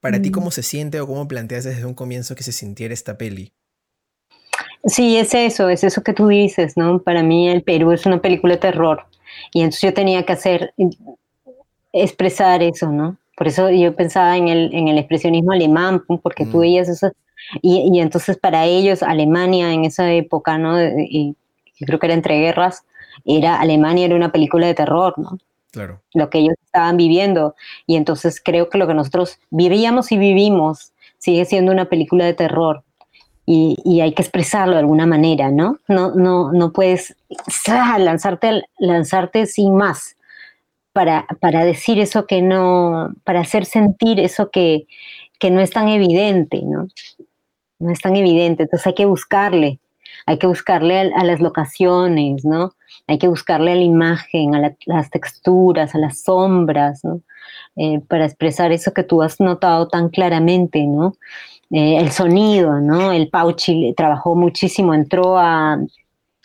[0.00, 0.32] Para ti, Mm.
[0.32, 3.52] ¿cómo se siente o cómo planteas desde un comienzo que se sintiera esta peli?
[4.86, 7.00] Sí, es eso, es eso que tú dices, ¿no?
[7.00, 9.04] Para mí el Perú es una película de terror
[9.52, 10.72] y entonces yo tenía que hacer,
[11.92, 13.18] expresar eso, ¿no?
[13.36, 16.60] Por eso yo pensaba en el, en el expresionismo alemán, porque tú Mm.
[16.60, 17.12] veías eso,
[17.60, 20.82] y, y entonces para ellos Alemania en esa época, ¿no?
[20.82, 21.36] Y,
[21.78, 22.86] y creo que era entre guerras,
[23.24, 25.38] era Alemania era una película de terror, ¿no?
[25.70, 26.00] Claro.
[26.14, 27.54] lo que ellos estaban viviendo.
[27.86, 32.34] Y entonces creo que lo que nosotros vivíamos y vivimos sigue siendo una película de
[32.34, 32.82] terror.
[33.44, 35.78] Y, y hay que expresarlo de alguna manera, ¿no?
[35.88, 37.16] No, no, no puedes
[37.98, 40.16] lanzarte, lanzarte sin más
[40.92, 44.86] para, para decir eso que no, para hacer sentir eso que,
[45.38, 46.88] que no es tan evidente, ¿no?
[47.78, 48.64] No es tan evidente.
[48.64, 49.78] Entonces hay que buscarle,
[50.28, 52.72] hay que buscarle a, las locaciones, ¿no?
[53.06, 57.22] Hay que buscarle a la imagen, a la- las texturas, a las sombras, ¿no?
[57.76, 61.14] Eh, para expresar eso que tú has notado tan claramente, ¿no?
[61.70, 63.10] Eh, el sonido, ¿no?
[63.12, 65.78] El Pauchi trabajó muchísimo, entró a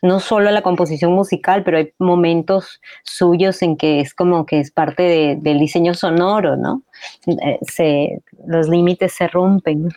[0.02, 4.60] no solo a la composición musical, pero hay momentos suyos en que es como que
[4.62, 6.84] es parte de- del diseño sonoro, ¿no?
[7.28, 9.90] Eh, se, los límites se rompen.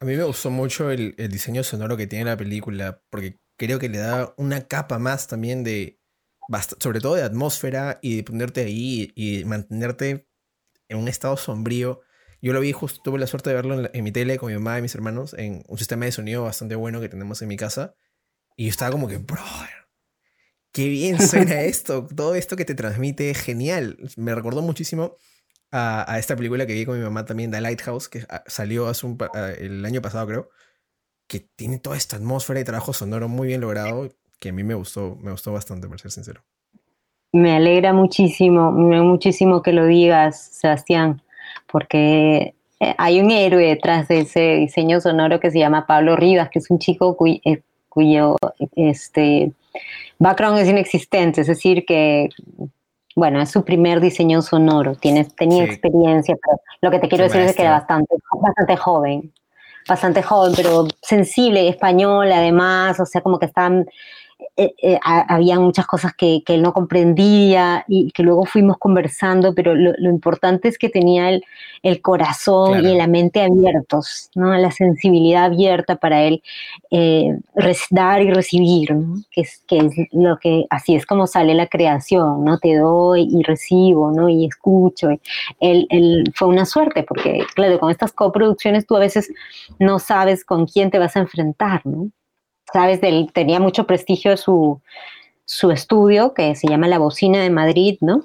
[0.00, 3.78] A mí me gustó mucho el, el diseño sonoro que tiene la película, porque creo
[3.78, 6.00] que le da una capa más también de,
[6.80, 10.28] sobre todo de atmósfera y de ponerte ahí y mantenerte
[10.88, 12.00] en un estado sombrío.
[12.42, 14.48] Yo lo vi justo, tuve la suerte de verlo en, la- en mi tele con
[14.52, 17.48] mi mamá y mis hermanos, en un sistema de sonido bastante bueno que tenemos en
[17.48, 17.94] mi casa.
[18.56, 19.88] Y yo estaba como que, brother,
[20.72, 23.98] qué bien suena esto, todo esto que te transmite, genial.
[24.16, 25.16] Me recordó muchísimo
[25.70, 29.50] a, esta película que vi con mi mamá también, The Lighthouse, que ah, salió ah,
[29.58, 30.50] el año pasado, creo,
[31.26, 34.74] que tiene toda esta atmósfera y trabajo sonoro muy bien logrado, que a mí me
[34.74, 36.42] gustó, me gustó bastante, para ser sincero.
[37.32, 41.22] Me alegra muchísimo, muchísimo que lo digas, Sebastián,
[41.70, 46.48] porque eh, hay un héroe detrás de ese diseño sonoro que se llama Pablo Rivas,
[46.48, 48.36] que es un chico eh, cuyo
[48.76, 49.52] este,
[50.18, 52.30] background es inexistente, es decir, que,
[53.18, 55.70] bueno, es su primer diseño sonoro, tiene, tenía Sí.
[55.72, 59.32] experiencia, pero lo que te quiero decir es que era bastante, bastante joven,
[59.88, 63.86] bastante joven, pero sensible, español además, o sea, como que estaban
[64.56, 68.76] eh, eh, ha- había muchas cosas que, que él no comprendía y que luego fuimos
[68.78, 71.44] conversando, pero lo, lo importante es que tenía el,
[71.82, 72.88] el corazón Claro.
[72.88, 74.52] y la mente abiertos, ¿no?
[74.54, 76.42] la sensibilidad abierta para él
[76.90, 77.36] eh,
[77.90, 79.16] dar y recibir, ¿no?
[79.30, 82.58] que, es, que es lo que así es como sale la creación, ¿no?
[82.58, 84.28] te doy y recibo ¿no?
[84.28, 85.08] y escucho.
[85.60, 89.30] Él, él fue una suerte porque, claro, con estas coproducciones tú a veces
[89.78, 92.10] no sabes con quién te vas a enfrentar, ¿no?
[92.72, 94.80] Sabes, del, tenía mucho prestigio su,
[95.44, 98.24] su estudio, que se llama La Bocina de Madrid, ¿no?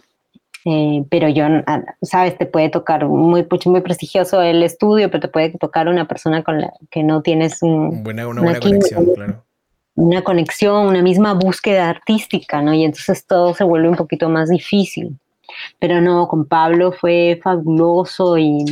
[0.66, 5.28] Eh, pero yo, ah, sabes, te puede tocar muy, muy prestigioso el estudio, pero te
[5.28, 8.96] puede tocar una persona con la que no tienes un- Buena, una Una buena química.
[8.96, 9.44] conexión, claro.
[9.96, 12.74] una conexión, una misma búsqueda artística, ¿no?
[12.74, 15.18] Y entonces todo se vuelve un poquito más difícil.
[15.80, 18.64] Pero no, con Pablo fue fabuloso y,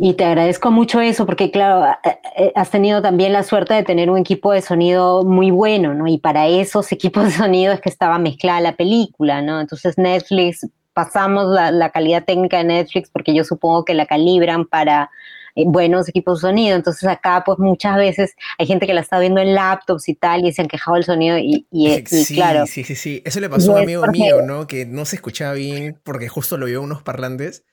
[0.00, 3.82] y te agradezco mucho eso, porque claro, eh, eh, has tenido también la suerte de
[3.82, 6.06] tener un equipo de sonido muy bueno, ¿no?
[6.06, 9.60] Y para esos equipos de sonido es que estaba mezclada la película, ¿no?
[9.60, 14.66] Entonces Netflix, pasamos la, la calidad técnica de Netflix porque yo supongo que la calibran
[14.66, 15.10] para
[15.56, 16.76] eh, buenos equipos de sonido.
[16.76, 20.44] Entonces acá pues muchas veces hay gente que la está viendo en laptops y tal
[20.44, 22.66] y se han quejado del sonido y, y, sí, claro.
[22.66, 23.20] Sí, sí, sí.
[23.24, 24.68] Eso le pasó a un amigo mío, ¿no?
[24.68, 27.64] Que no se escuchaba bien porque justo lo vio unos parlantes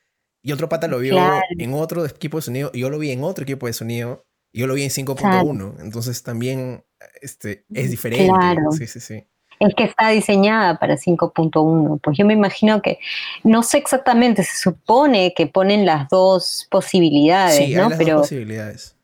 [0.46, 1.18] y otro pata lo vio
[1.58, 4.60] en otro equipo de sonido y yo lo vi en otro equipo de sonido y
[4.60, 5.82] yo lo vi en 5.1.
[5.82, 6.86] Entonces también
[7.22, 8.28] este, es diferente.
[8.28, 8.72] Claro.
[8.72, 9.26] Sí, sí, sí
[9.60, 12.00] es que está diseñada para 5.1.
[12.02, 13.00] Pues yo me imagino que,
[13.44, 17.86] no sé exactamente, se supone que ponen las dos posibilidades, sí, ¿no?
[17.86, 18.96] Hay las dos posibilidades.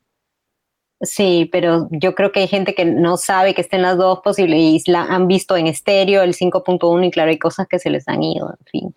[1.04, 4.88] Sí, pero yo creo que hay gente que no sabe que estén las dos posibilidades
[4.88, 8.08] y la han visto en estéreo el 5.1 y claro, hay cosas que se les
[8.08, 8.96] han ido, en fin.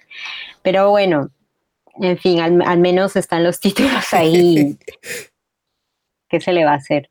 [0.61, 1.31] Pero bueno,
[2.01, 4.79] en fin, al, al menos están los títulos ahí.
[6.29, 7.11] ¿Qué se le va a hacer?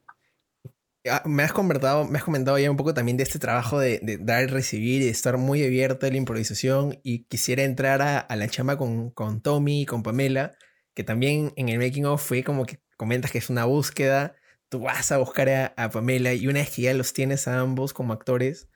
[1.10, 4.00] Ah, me has, comentado, me has comentado ya un poco también de este trabajo de,
[4.22, 8.36] dar y recibir y de estar muy abierta a la improvisación y quisiera entrar a,
[8.36, 10.56] la chamba con, con Tommy y con Pamela,
[10.94, 14.36] que también en el making of fue como que comentas que es una búsqueda,
[14.70, 17.60] tú vas a buscar a, a Pamela y una vez que ya los tienes a
[17.60, 18.70] ambos como actores,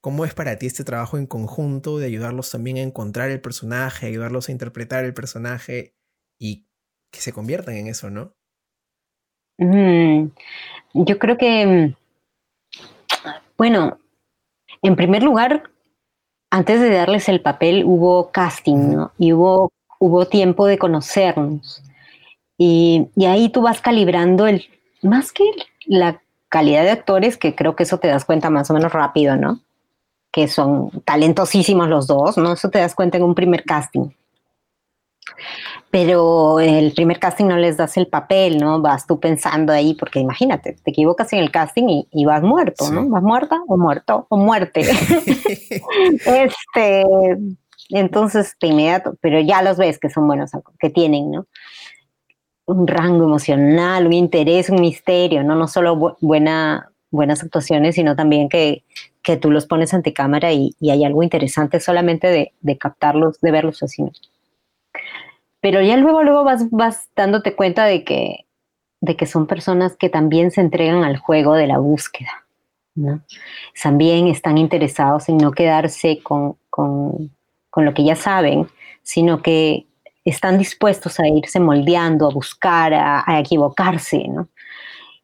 [0.00, 4.06] ¿cómo es para ti este trabajo en conjunto de ayudarlos también a encontrar el personaje,
[4.06, 5.94] ayudarlos a interpretar el personaje
[6.38, 6.66] y
[7.10, 8.34] que se conviertan en eso, ¿no?
[9.58, 10.28] Mm,
[10.94, 11.94] yo creo que, mm,
[13.56, 13.98] bueno,
[14.82, 15.70] en primer lugar,
[16.50, 19.12] antes de darles el papel hubo casting, ¿no?
[19.18, 21.82] Y hubo, hubo tiempo de conocernos.
[22.58, 24.64] Y, ahí tú vas calibrando el,
[25.02, 25.44] más que
[25.86, 29.36] la calidad de actores, que creo que eso te das cuenta más o menos rápido,
[29.36, 29.60] ¿no?
[30.36, 32.52] Que son talentosísimos los dos, ¿no?
[32.52, 34.10] Eso te das cuenta en un primer casting
[35.90, 38.80] pero el primer casting no les das el papel, ¿no?
[38.80, 43.08] Vas tú pensando ahí, porque imagínate, te equivocas en el casting y, vas muerto, ¿no?
[43.08, 44.80] Vas muerta o muerto o muerte.
[46.26, 47.04] este,
[47.90, 51.46] entonces de inmediato, pero ya los ves que son buenos, que tienen, ¿no?
[52.66, 55.54] Un rango emocional, un interés, un misterio, ¿no?
[55.54, 58.84] No solo buena, buenas actuaciones, sino también que,
[59.26, 63.82] que tú los pones ante cámara y, hay algo interesante solamente de, captarlos, de verlos
[63.82, 64.04] así,
[65.60, 68.46] pero ya luego, luego vas, vas dándote cuenta de que,
[69.00, 72.46] de que son personas que también se entregan al juego de la búsqueda,
[72.94, 73.20] ¿no?
[73.82, 77.34] También están interesados en no quedarse con, con,
[77.68, 78.68] con lo que ya saben,
[79.02, 79.88] sino que
[80.24, 84.48] están dispuestos a irse moldeando, a buscar, a, equivocarse, ¿no?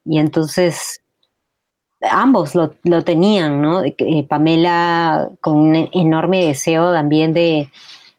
[0.04, 1.01] Y entonces
[2.10, 3.82] ambos lo, lo tenían, ¿no?
[3.84, 7.68] Eh, Pamela con un enorme deseo también de,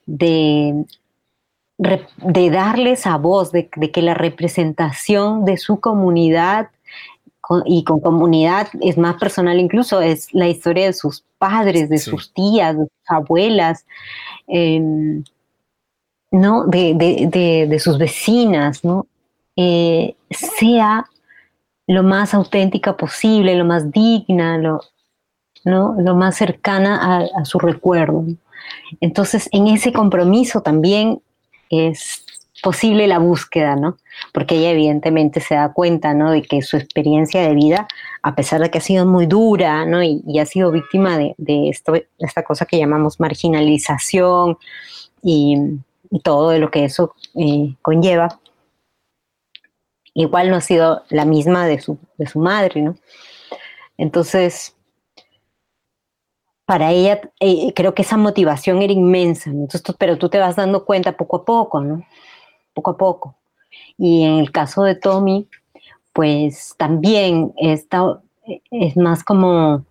[0.05, 0.85] de
[1.77, 6.69] de darles a voz, de, que la representación de su comunidad
[7.65, 12.33] y con comunidad es más personal incluso, es la historia de sus padres, de sus
[12.33, 13.85] tías, de sus abuelas,
[14.47, 15.23] em,
[16.31, 16.65] ¿no?
[16.65, 19.07] De, sus vecinas, ¿no?
[19.55, 21.05] Eh, sea
[21.87, 24.81] lo más auténtica posible, lo más digna, lo,
[25.65, 25.95] ¿no?
[25.97, 28.25] lo más cercana a, su recuerdo.
[29.01, 31.21] Entonces, en ese compromiso también
[31.69, 32.25] es
[32.61, 33.97] posible la búsqueda, ¿no?
[34.31, 36.31] Porque ella evidentemente se da cuenta, ¿no?
[36.31, 37.87] De que su experiencia de vida,
[38.21, 40.01] a pesar de que ha sido muy dura, ¿no?
[40.01, 41.35] Y, ha sido víctima de,
[41.69, 44.57] esto, esta cosa que llamamos marginalización
[45.21, 45.57] y,
[46.23, 48.39] todo de lo que eso eh, conlleva,
[50.13, 52.95] igual no ha sido la misma de su, de su madre, ¿no?
[53.97, 54.75] Entonces,
[56.65, 60.85] para ella eh, creo que esa motivación era inmensa, Entonces, pero tú te vas dando
[60.85, 62.03] cuenta poco a poco, ¿no?
[62.73, 63.35] Poco a poco.
[63.97, 65.47] Y en el caso de Tommy,
[66.13, 68.21] pues también está,
[68.71, 69.85] es más como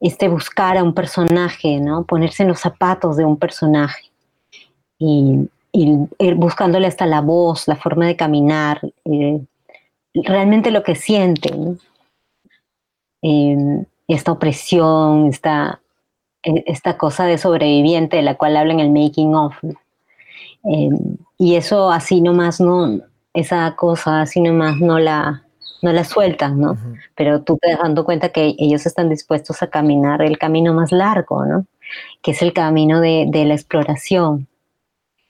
[0.00, 2.04] este buscar a un personaje, ¿no?
[2.04, 4.10] Ponerse en los zapatos de un personaje
[4.98, 9.40] y, ir buscándole hasta la voz, la forma de caminar, eh,
[10.14, 11.50] realmente lo que siente,
[13.22, 15.80] eh, esta opresión, esta,
[16.42, 19.56] e, esta cosa de sobreviviente de la cual habla en el making of.
[20.64, 23.00] Em, y eso así nomás no,
[23.34, 25.44] esa cosa así nomás no la,
[25.82, 26.78] no la sueltan, ¿no?
[27.16, 30.92] Pero tú te das dando cuenta que ellos están dispuestos a caminar el camino más
[30.92, 31.66] largo, ¿no?
[32.22, 34.46] Que es el camino de, la exploración.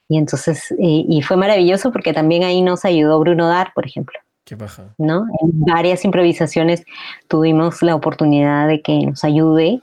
[0.09, 4.19] Y entonces, y, fue maravilloso porque también ahí nos ayudó Bruno Dar, por ejemplo.
[4.45, 4.57] Qué.
[4.99, 5.27] ¿No?
[5.41, 6.85] En varias improvisaciones
[7.29, 9.81] tuvimos la oportunidad de que nos ayude.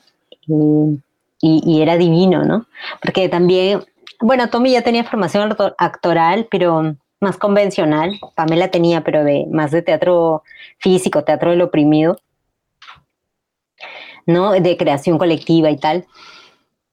[0.48, 1.02] Y,
[1.42, 2.66] y, era divino, ¿no?
[3.02, 3.86] Porque también,
[4.20, 8.20] bueno, Tommy ya tenía formación actoral, pero más convencional.
[8.36, 10.44] Pamela tenía, pero de más de teatro
[10.80, 12.18] físico, teatro del oprimido,
[14.26, 14.52] ¿no?
[14.52, 16.06] De creación colectiva y tal.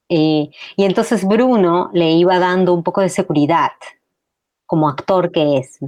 [0.08, 3.72] Eh, y entonces Bruno le iba dando un poco de seguridad
[4.66, 5.78] como actor que es,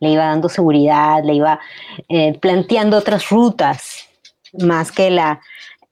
[0.00, 1.60] le iba dando seguridad, le iba
[2.08, 4.08] eh, planteando otras rutas,
[4.58, 5.40] más que la,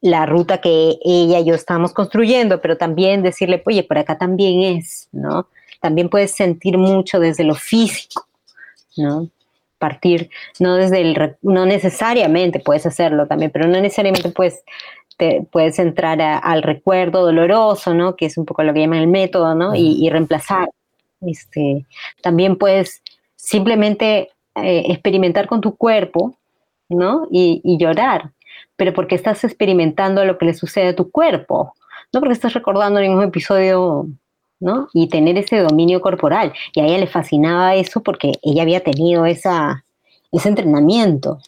[0.00, 4.76] la ruta que ella y yo estábamos construyendo, pero también decirle, oye, por acá también
[4.78, 5.48] es, ¿no?
[5.80, 8.26] También puedes sentir mucho desde lo físico,
[8.96, 9.28] ¿no?
[9.78, 14.64] Partir, no desde el, no necesariamente puedes hacerlo también, pero no necesariamente puedes,
[15.16, 18.16] te, puedes entrar al recuerdo doloroso, ¿no?
[18.16, 19.74] Que es un poco lo que llaman el método, ¿no?
[19.74, 20.68] Y, reemplazar.
[21.20, 21.84] Este,
[22.22, 23.02] también puedes
[23.38, 26.34] simplemente eh, experimentar con tu cuerpo,
[26.88, 27.28] ¿no?
[27.30, 28.32] Y, y llorar,
[28.76, 31.74] pero porque estás experimentando lo que le sucede a tu cuerpo,
[32.12, 34.08] no porque estás recordando ningún episodio,
[34.60, 34.88] ¿no?
[34.92, 36.52] Y tener ese dominio corporal.
[36.74, 39.84] Y a ella le fascinaba eso porque ella había tenido esa,
[40.32, 41.38] ese entrenamiento.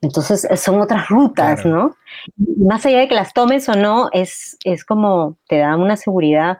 [0.00, 1.96] Entonces son otras rutas, ¿no?
[2.36, 6.58] más allá de que las tomes o no, es, es como te da una seguridad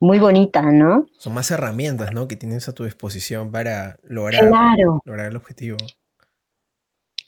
[0.00, 1.06] muy bonita, ¿no?
[1.18, 2.26] Son más herramientas, ¿no?
[2.26, 4.44] Que tienes a tu disposición para lograr,
[5.04, 5.76] lograr el objetivo.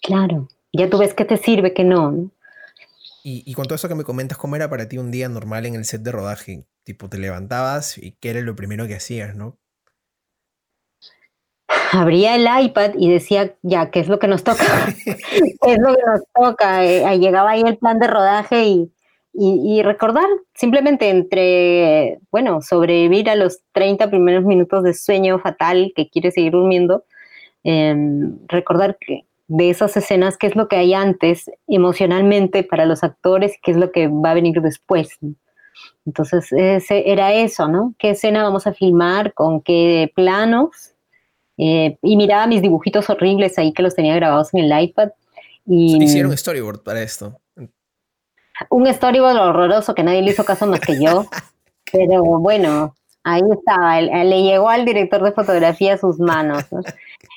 [0.03, 2.31] Claro ya tú ves que te sirve, que no.
[3.25, 5.67] Y, y, con todo eso que me comentas, ¿cómo era para ti un día normal
[5.67, 6.67] en el set de rodaje?
[6.83, 9.59] Tipo, te levantabas y qué era lo primero que hacías, ¿no?
[11.93, 14.65] Abría el iPad y decía, ya, ¿qué es lo que nos toca?
[15.05, 16.85] ¿Qué es lo que nos toca?
[16.85, 18.93] Eh, llegaba ahí el plan de rodaje y,
[19.35, 26.11] y, recordar simplemente entre, bueno, sobrevivir a los 30 primeros minutos de sueño fatal que
[26.11, 27.05] quiere seguir durmiendo,
[27.65, 33.03] em, recordar que, de esas escenas, qué es lo que hay antes emocionalmente para los
[33.03, 35.19] actores y qué es lo que va a venir después.
[36.07, 37.95] Entonces, ese, era eso, ¿no?
[37.99, 39.35] ¿Qué escena vamos a filmar?
[39.35, 40.93] ¿Con qué planos?
[41.59, 45.11] Eh, y miraba mis dibujitos horribles ahí que los tenía grabados en el iPad.
[45.67, 47.39] Y, Hicieron storyboard para esto.
[48.71, 51.27] Un storyboard horroroso que nadie le hizo caso más que yo.
[51.93, 52.95] Pero bueno,
[53.25, 54.01] ahí estaba.
[54.01, 56.65] Le llegó al director de fotografía sus manos.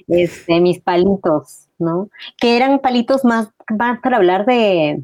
[0.08, 2.10] Este, mis palitos ¿no?
[2.38, 5.04] Que eran palitos más, para hablar de,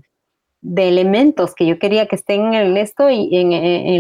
[0.76, 3.49] elementos que yo quería que estén en esto y en,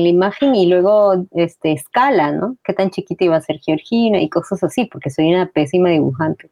[0.03, 2.57] la imagen y luego este, escala, ¿no?
[2.63, 6.49] Qué tan chiquita iba a ser Georgina y cosas así, porque soy una pésima dibujante.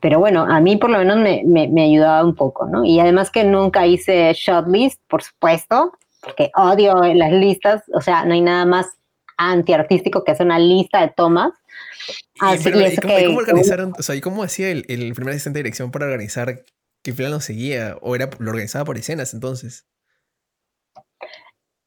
[0.00, 2.84] Pero bueno, a mí por lo menos me, me, ayudaba un poco, ¿no?
[2.84, 8.24] Y además que nunca hice shot list, por supuesto, porque odio las listas, o sea,
[8.24, 8.86] no hay nada más
[9.36, 11.52] antiartístico que hacer una lista de tomas
[12.34, 16.06] y, cómo, organizaron, o sea, ¿y cómo hacía el, el, primer asistente de dirección para
[16.06, 16.64] organizar
[17.02, 17.96] qué plano seguía?
[18.00, 19.86] ¿O era lo organizaba por escenas entonces?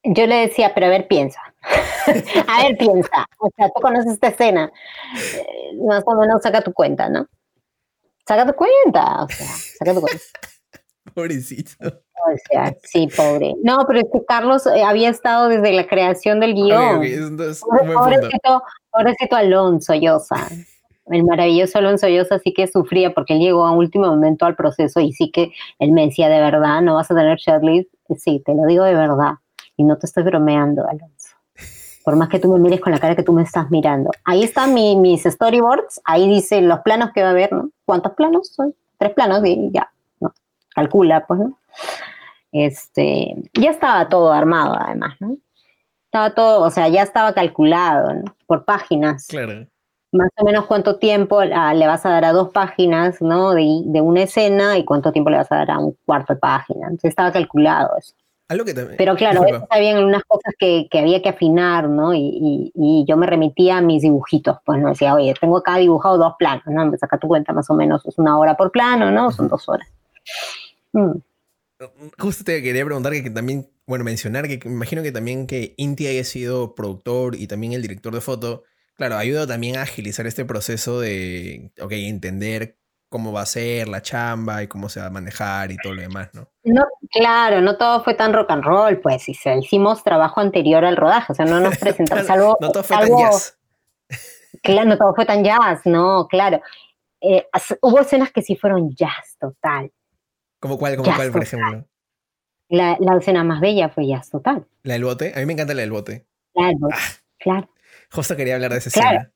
[0.03, 1.39] Yo le decía, pero a ver, piensa.
[2.47, 3.25] a ver, piensa.
[3.37, 4.71] O sea, tú conoces esta escena.
[5.15, 7.27] Eh, más o menos saca tu cuenta, ¿no?
[8.27, 9.23] Saca tu cuenta.
[9.23, 10.23] O sea, saca tu cuenta.
[11.13, 11.87] Pobrecito.
[11.87, 13.55] O sea, sí, pobre.
[13.63, 16.97] No, pero es que Carlos eh, había estado desde la creación del guion.
[16.97, 18.61] Okay, entonces, pobrecito,
[18.91, 20.47] pobrecito Alonso Llosa.
[21.07, 24.99] El maravilloso Alonso Llosa sí que sufría porque él llegó a último momento al proceso
[24.99, 27.89] y sí que él me decía de verdad, no vas a tener shortlist.
[28.17, 29.33] Sí, te lo digo de verdad.
[29.75, 31.20] Y no te estoy bromeando, Alonso.
[32.03, 34.09] Por más que tú me mires con la cara que tú me estás mirando.
[34.23, 37.69] Ahí están mis storyboards, ahí dice los planos que va a haber, ¿no?
[37.85, 38.73] ¿Cuántos planos son?
[38.97, 40.33] Tres planos y ya, ¿no?
[40.73, 41.57] Calcula, pues, ¿no?
[42.51, 45.37] Este, ya estaba todo armado además, ¿no?
[46.05, 48.35] Estaba todo, o sea, ya estaba calculado ¿no?
[48.45, 49.27] por páginas.
[49.27, 49.65] Claro.
[50.11, 53.53] Más o menos cuánto tiempo le vas a dar a dos páginas, ¿no?
[53.53, 56.39] De, de, una escena y cuánto tiempo le vas a dar a un cuarto de
[56.39, 56.87] página.
[56.87, 58.13] Entonces estaba calculado eso.
[58.51, 58.97] Algo que también...
[58.97, 62.13] Pero claro, habían unas cosas que, que, había que afinar, ¿no?
[62.13, 66.17] Y, y, yo me remitía a mis dibujitos, pues no decía, oye, tengo acá dibujado
[66.17, 66.85] dos planos, ¿no?
[66.85, 69.31] Me saca tu cuenta más o menos, es una hora por plano, ¿no?
[69.31, 69.87] Son dos horas.
[70.93, 71.11] Mm
[72.17, 76.07] justo te quería preguntar que, también, bueno, mencionar que me imagino que también que Inti
[76.07, 78.63] haya sido productor y también el director de foto,
[78.95, 82.77] claro, ayuda también a agilizar este proceso de, ok, entender
[83.11, 86.01] cómo va a ser la chamba y cómo se va a manejar y todo lo
[86.01, 86.47] demás, ¿no?
[86.63, 91.33] No, claro, no todo fue tan rock and roll, pues, hicimos trabajo anterior al rodaje,
[91.33, 92.57] o sea, no nos presentamos algo...
[92.61, 93.59] no todo fue tan jazz.
[94.63, 96.61] Claro, no todo fue tan jazz, no, claro.
[97.19, 97.45] Eh,
[97.81, 99.91] hubo escenas que sí fueron jazz, total.
[100.61, 101.85] ¿Cómo cuál, como cuál, por ejemplo?
[102.69, 104.65] La, la, escena más bella fue Jazz Total.
[104.83, 105.33] ¿La del bote?
[105.35, 106.25] A mí me encanta la del bote.
[106.53, 106.99] Bote, ah.
[107.37, 107.69] claro.
[108.09, 109.33] Justo quería hablar de esa escena.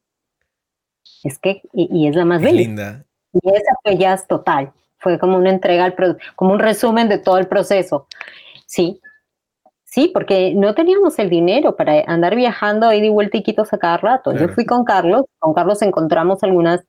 [1.24, 2.56] Es que, y, es la más bella.
[2.56, 3.06] linda.
[3.42, 4.72] Y esa fue Jazz Total.
[4.98, 5.96] Fue como una entrega al
[6.36, 8.08] como un resumen de todo el proceso.
[8.66, 9.02] Sí,
[9.96, 13.78] Sí, porque no teníamos el dinero para andar viajando ahí de vuelta y quitos a
[13.78, 14.34] cada rato.
[14.34, 16.84] Yo fui con Carlos, con Carlos encontramos algunas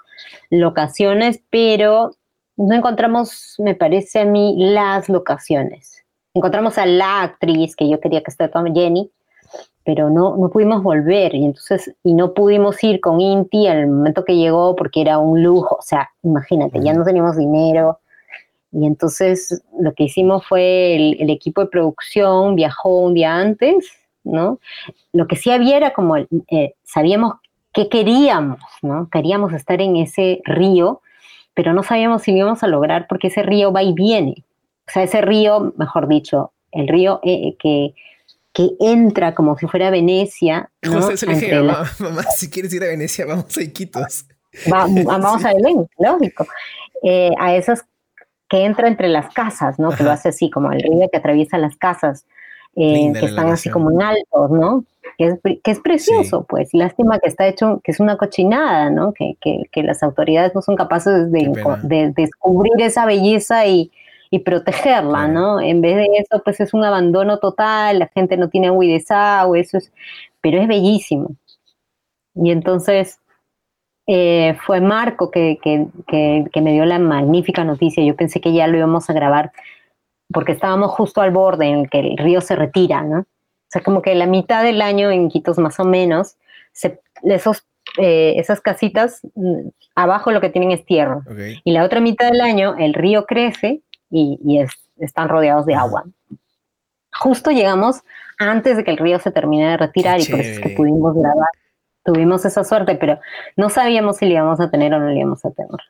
[0.50, 2.10] locaciones, pero
[2.56, 6.04] no encontramos, me parece a mí, las locaciones.
[6.34, 9.12] Encontramos a la actriz que yo quería que esté Jenny,
[9.86, 14.24] pero no, no pudimos volver y entonces, y no pudimos ir con Inti al momento
[14.24, 18.00] que llegó porque era un lujo, o sea, imagínate, ya no teníamos dinero,
[18.72, 23.88] y entonces lo que hicimos fue el, equipo de producción viajó un día antes,
[24.24, 24.58] ¿no?
[25.12, 27.34] Lo que sí había era como, eh, sabíamos
[27.72, 29.08] qué queríamos, ¿no?
[29.08, 31.00] Queríamos estar en ese río,
[31.54, 34.44] pero no sabíamos si lo íbamos a lograr porque ese río va y viene.
[34.88, 37.94] O sea, ese río, mejor dicho, el río eh, que
[38.56, 40.70] que entra como si fuera Venecia.
[40.80, 41.02] ¿no?
[41.02, 44.24] José le dije, mamá, mamá, si quieres ir a Venecia, vamos a Iquitos.
[44.66, 46.46] vamos a Belén, lógico.
[47.02, 47.84] Eh, a esas
[48.48, 49.90] que entra entre las casas, ¿no?
[49.90, 52.24] Que lo hace así, como el río que atraviesa las casas,
[52.76, 54.84] eh, que están así como en altos, ¿no?
[55.18, 56.70] Que es, que es precioso, pues.
[56.72, 59.12] Lástima que está hecho, que es una cochinada, ¿no?
[59.12, 61.52] Que, que, que las autoridades no son capaces de,
[61.82, 63.90] de descubrir esa belleza y,
[64.36, 65.60] y protegerla, ¿no?
[65.60, 68.92] En vez de eso, pues es un abandono total, la gente no tiene agua y
[68.92, 69.92] desagüe, eso es,
[70.40, 71.30] pero es bellísimo.
[72.34, 73.18] Y entonces
[74.06, 75.58] eh, fue Marco que,
[76.54, 79.52] me dio la magnífica noticia, yo pensé que ya lo íbamos a grabar
[80.32, 83.20] porque estábamos justo al borde en el que el río se retira, ¿no?
[83.20, 86.36] O sea, como que la mitad del año en Quitos más o menos,
[87.22, 87.66] esos,
[87.98, 91.22] eh, esas casitas, mm, abajo lo que tienen es tierra.
[91.64, 94.64] Y la otra mitad del año el río crece y,
[94.98, 96.04] están rodeados de agua.
[97.12, 98.02] Justo llegamos
[98.38, 101.14] antes de que el río se termine de retirar y por eso es que pudimos
[101.14, 101.48] grabar.
[102.04, 103.18] Tuvimos esa suerte, pero
[103.56, 105.80] no sabíamos si le íbamos a tener o no le íbamos a tener.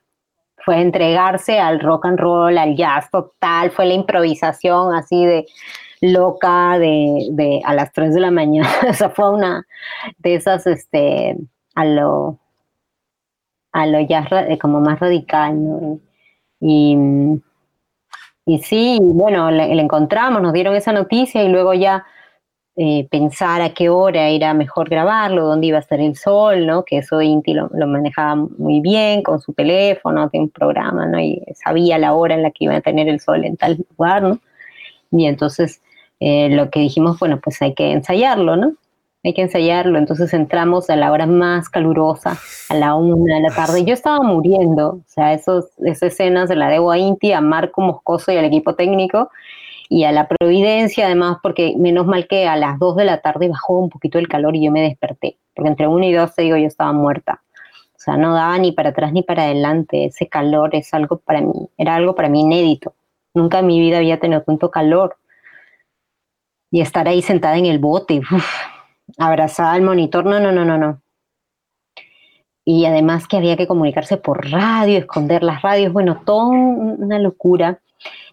[0.64, 5.46] Fue entregarse al rock and roll, al jazz total, fue la improvisación así de
[6.00, 8.68] loca de, a las 3 de la mañana.
[8.90, 9.66] o sea, fue una
[10.18, 11.36] de esas, este,
[11.74, 12.38] a lo,
[13.72, 14.28] a lo jazz
[14.60, 15.80] como más radical, ¿no?
[15.90, 16.00] Y,
[16.60, 16.96] y
[18.62, 22.04] sí, bueno, le, encontramos, nos dieron esa noticia y luego ya
[22.76, 26.84] eh, pensar a qué hora era mejor grabarlo, dónde iba a estar el sol, ¿no?
[26.84, 31.18] Que eso Inti lo, manejaba muy bien con su teléfono, tiene un programa, ¿no?
[31.18, 34.22] Y sabía la hora en la que iba a tener el sol en tal lugar,
[34.22, 34.38] ¿no?
[35.10, 35.82] Y entonces
[36.20, 38.74] eh, lo que dijimos, bueno, pues hay que ensayarlo, ¿no?
[39.24, 39.98] Hay que ensayarlo.
[39.98, 42.38] Entonces entramos a la hora más calurosa,
[42.68, 43.84] a la una de la tarde.
[43.84, 47.80] Yo estaba muriendo, o sea, esos, esas escenas de la debo a Inti, a Marco
[47.80, 49.30] Moscoso y al equipo técnico
[49.88, 53.48] y a la Providencia, además, porque menos mal que a las dos de la tarde
[53.48, 56.42] bajó un poquito el calor y yo me desperté, porque entre uno y dos, te
[56.42, 57.42] digo, yo estaba muerta.
[57.94, 60.04] O sea, no daba ni para atrás ni para adelante.
[60.06, 62.94] Ese calor es algo para mí, era algo para mí inédito.
[63.34, 65.16] Nunca en mi vida había tenido tanto calor.
[66.70, 68.44] Y estar ahí sentada en el bote, uf,
[69.18, 71.00] abrazada al monitor, no, no, no, no, no.
[72.64, 77.80] Y además que había que comunicarse por radio, esconder las radios, bueno, toda una locura.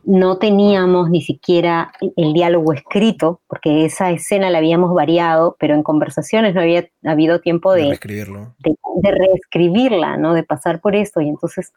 [0.04, 5.84] No teníamos ni siquiera el diálogo escrito, porque esa escena la habíamos variado, pero en
[5.84, 10.34] conversaciones no había habido tiempo de, de, de reescribirla, ¿no?
[10.34, 11.22] De pasar por esto.
[11.22, 11.72] Y entonces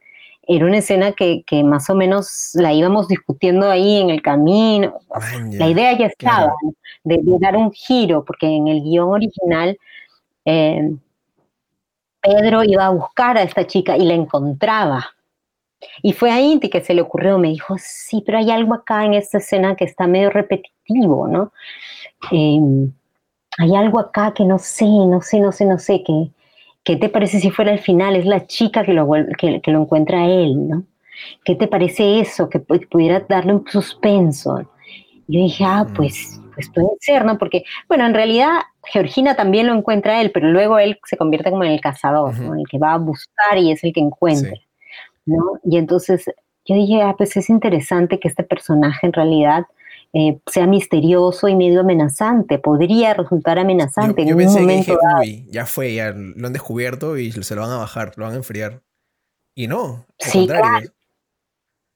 [0.49, 4.99] era una escena que, más o menos la íbamos discutiendo ahí en el camino.
[5.53, 6.55] la idea ya estaba
[7.05, 9.77] de, dar un giro, porque en el guion original
[10.45, 10.95] eh,
[12.21, 15.07] Pedro iba a buscar a esta chica y la encontraba.
[16.03, 19.05] Y fue a Inti que se le ocurrió, me dijo, sí, pero hay algo acá
[19.05, 21.53] en esta escena que está medio repetitivo, ¿no?
[22.33, 22.61] Eh,
[23.59, 26.31] hay algo acá que no sé, no sé, no sé, no sé, que,
[26.87, 28.15] ¿Qué te parece si fuera el final?
[28.15, 30.85] Es la chica que lo, que, lo encuentra a él, ¿no?
[31.45, 32.49] ¿Qué te parece eso?
[32.49, 34.61] Que pudiera darle un suspenso.
[35.27, 35.95] Yo dije, ah, mm.
[35.95, 37.39] pues, pues puede ser, ¿no?
[37.39, 41.51] Porque, bueno, en realidad Georgina también lo encuentra a él, pero luego él se convierte
[41.51, 42.55] como en el cazador, ¿no?
[42.55, 44.53] El que va a buscar y es el que encuentra,
[45.25, 45.59] ¿no?
[45.65, 46.31] Y entonces
[46.65, 49.67] yo dije, ah, pues es interesante que este personaje en realidad
[50.13, 52.59] eh, sea misterioso y medio amenazante.
[52.59, 54.25] Podría resultar amenazante.
[54.25, 57.63] Yo, en pensé un momento que ya fue, ya lo han descubierto y se lo
[57.63, 58.83] van a bajar, lo van a enfriar.
[59.55, 60.93] Y no, al contrario.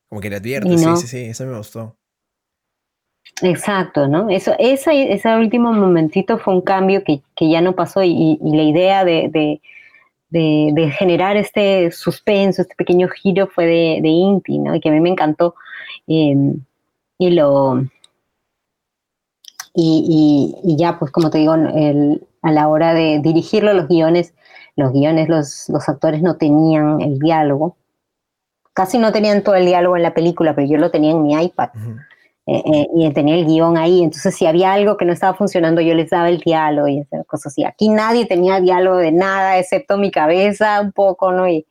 [0.09, 1.97] Como que le advierte, sí, sí, sí, eso me gustó.
[3.43, 4.29] Exacto, ¿no?
[4.29, 9.05] Eso, ese, ese último momentito fue un cambio que, ya no pasó y, la idea
[9.05, 9.61] de,
[10.31, 14.75] de, generar este suspenso, este pequeño giro fue de, Inti, ¿no?
[14.75, 15.55] Y que a mí me encantó.
[16.07, 16.35] Eh,
[17.19, 17.85] y lo,
[19.75, 24.35] y, ya, pues como te digo, a la hora de dirigirlo, los guiones,
[24.77, 27.77] los guiones, los, los actores no tenían el diálogo.
[28.73, 31.35] Casi no tenían todo el diálogo en la película, pero yo lo tenía en mi
[31.35, 31.71] iPad.
[32.47, 35.81] Eh, eh, y tenía el guion ahí, entonces si había algo que no estaba funcionando,
[35.83, 37.65] yo les daba el diálogo y esas cosas así.
[37.65, 41.47] Aquí nadie tenía diálogo de nada, excepto mi cabeza un poco, ¿no?
[41.47, 41.67] Y,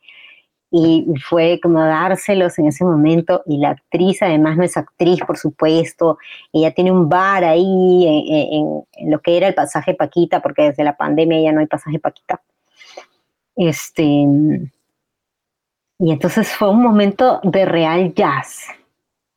[0.70, 5.36] y fue como dárselos en ese momento y la actriz además no es actriz por
[5.36, 6.18] supuesto
[6.52, 8.06] ella tiene un bar ahí
[8.52, 11.98] en, lo que era el pasaje Paquita porque desde la pandemia ya no hay pasaje
[11.98, 12.40] Paquita
[13.56, 14.04] este
[16.02, 18.66] y entonces fue un momento de real jazz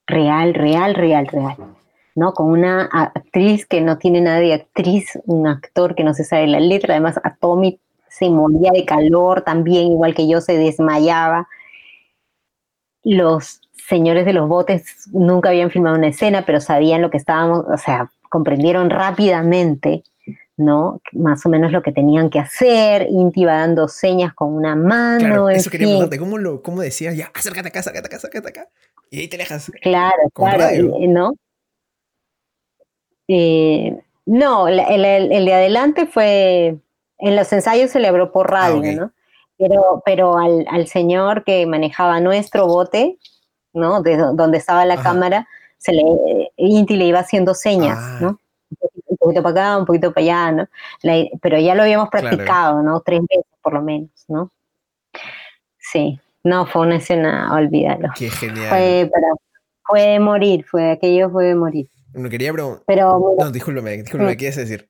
[0.05, 1.57] real real real real
[2.15, 2.33] ¿no?
[2.33, 6.47] Con una actriz que no tiene nada de actriz, un actor que no se sabe
[6.47, 7.79] la letra, además a Tommy
[8.17, 11.47] se moría de calor también, igual que yo, se desmayaba.
[13.03, 17.65] Los señores de los botes nunca habían filmado una escena, pero sabían lo que estábamos,
[17.67, 20.03] o sea, comprendieron rápidamente,
[20.57, 21.01] ¿no?
[21.11, 23.07] Más o menos lo que tenían que hacer.
[23.09, 25.19] Inti iba dando señas con una mano.
[25.19, 28.69] Claro, eso quería preguntarte, ¿cómo, lo, ¿cómo decías ya, acércate acá, acércate acá, acércate acá?
[29.09, 29.71] Y ahí te dejas.
[29.81, 31.33] Claro, claro, ¿no?
[33.27, 36.77] Eh, no, el, de adelante fue,
[37.23, 39.11] en los ensayos se le abrió por ah, radio, ¿no?
[39.57, 43.17] Pero, pero al, señor que manejaba nuestro bote,
[43.71, 44.01] ¿no?
[44.01, 45.47] De donde estaba la cámara,
[45.77, 46.03] se le,
[46.57, 48.17] Inti le iba haciendo señas, ah.
[48.19, 48.39] ¿no?
[49.07, 50.67] Un poquito para acá, un poquito para allá, ¿no?
[51.41, 52.99] pero ya lo habíamos practicado, ¿no?
[52.99, 54.51] Tres veces por lo menos, ¿no?
[55.79, 58.09] Sí, no, fue una escena, olvídalo.
[58.17, 58.67] Qué genial.
[58.67, 59.11] Fue,
[59.85, 61.87] fue de morir, fue, aquello fue de morir.
[62.13, 62.83] No quería preguntar.
[62.85, 64.89] Pero, no, discúlpame, discúlpame, ¿qué quieres decir?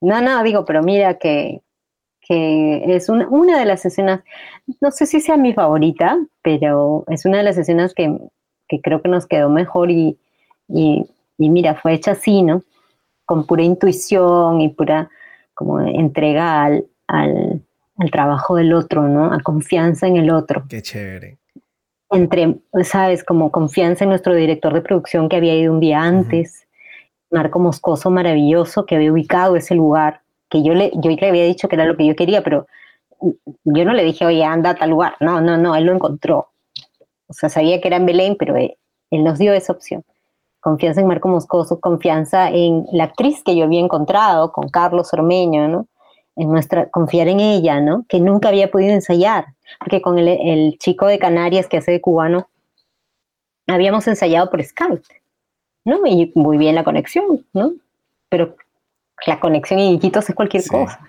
[0.00, 1.62] No, no, digo, pero mira que,
[2.20, 4.22] que es una, una de las escenas,
[4.80, 8.16] no sé si sea mi favorita, pero es una de las escenas que,
[8.68, 10.18] que creo que nos quedó mejor y,
[10.68, 11.06] y,
[11.38, 12.62] mira, fue hecha así, ¿no?
[13.24, 15.10] Con pura intuición y pura
[15.54, 17.62] como entrega al, al,
[17.96, 19.32] al trabajo del otro, ¿no?
[19.32, 20.64] A confianza en el otro.
[20.68, 21.40] Qué chévere
[22.10, 26.66] entre, sabes, como confianza en nuestro director de producción que había ido un día antes,
[27.30, 31.68] Marco Moscoso maravilloso que había ubicado ese lugar, que yo le, yo le había dicho
[31.68, 32.66] que era lo que yo quería, pero
[33.64, 35.14] yo no le dije, oye, anda a tal lugar.
[35.20, 36.48] No, no, no, él lo encontró.
[37.26, 38.76] O sea, sabía que era en Belén, pero él,
[39.10, 40.04] él nos dio esa opción.
[40.60, 45.68] Confianza en Marco Moscoso, confianza en la actriz que yo había encontrado, con Carlos Ormeño,
[45.68, 45.86] ¿no?
[46.36, 48.04] En nuestra, confiar en ella, ¿no?
[48.08, 49.46] Que nunca había podido ensayar
[49.78, 52.48] porque con el, chico de Canarias que hace de cubano,
[53.66, 55.02] habíamos ensayado por Skype,
[55.84, 56.06] ¿no?
[56.06, 57.72] Y muy bien la conexión, ¿no?
[58.28, 58.56] Pero
[59.26, 61.00] la conexión en Iquitos es cualquier cosa.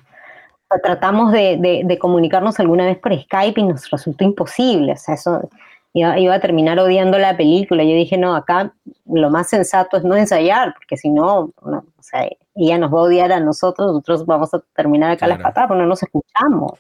[0.84, 4.94] tratamos de, comunicarnos alguna vez por Skype y nos resultó imposible.
[4.94, 5.50] O sea, eso
[5.94, 7.84] iba, iba, a terminar odiando la película.
[7.84, 8.74] Yo dije, no, acá
[9.06, 13.04] lo más sensato es no ensayar, porque si no, o sea, ella nos va a
[13.04, 16.80] odiar a nosotros, nosotros vamos a terminar acá las patadas, porque no nos escuchamos.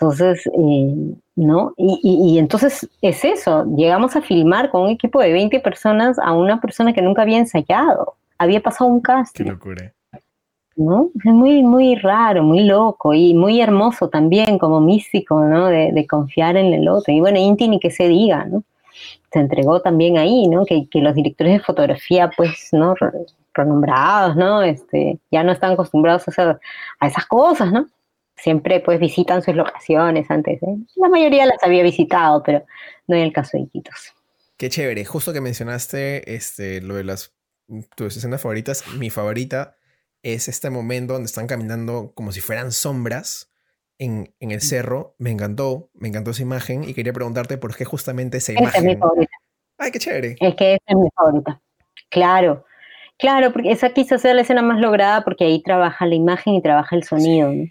[0.00, 1.74] Entonces, eh, ¿no?
[1.76, 6.60] Y, entonces es eso, llegamos a filmar con un equipo de 20 personas a una
[6.60, 9.44] persona que nunca había ensayado, había pasado un casting.
[9.44, 9.92] Qué locura.
[10.76, 11.10] ¿No?
[11.16, 15.66] Es muy, muy raro, muy loco y muy hermoso también, como místico, ¿no?
[15.66, 17.12] De, confiar en el otro.
[17.12, 18.62] Y bueno, Inti ni que se diga, ¿no?
[19.32, 20.64] Se entregó también ahí, ¿no?
[20.64, 22.94] Que, que los directores de fotografía, pues, ¿no?
[23.52, 24.62] Renombrados, ¿no?
[24.62, 26.60] Este, ya no están acostumbrados a, hacer,
[27.00, 27.88] a esas cosas, ¿no?
[28.42, 30.62] Siempre pues visitan sus locaciones antes.
[30.62, 30.76] ¿eh?
[30.96, 32.64] La mayoría las había visitado, pero
[33.06, 34.14] no en el caso de Iquitos.
[34.56, 35.04] Qué chévere.
[35.04, 37.34] Justo que mencionaste este, lo de las
[37.96, 39.76] tus escenas favoritas, mi favorita
[40.22, 43.52] es este momento donde están caminando como si fueran sombras
[43.98, 45.14] en, en el cerro.
[45.18, 48.80] Me encantó, me encantó esa imagen y quería preguntarte por qué justamente esa imagen.
[48.80, 49.32] es mi favorita.
[49.76, 50.36] Ay, qué chévere.
[50.40, 51.60] Es que esa es mi favorita.
[52.10, 52.64] Claro,
[53.18, 56.62] claro, porque esa quizás sea la escena más lograda porque ahí trabaja la imagen y
[56.62, 57.52] trabaja el sonido.
[57.52, 57.66] ¿no?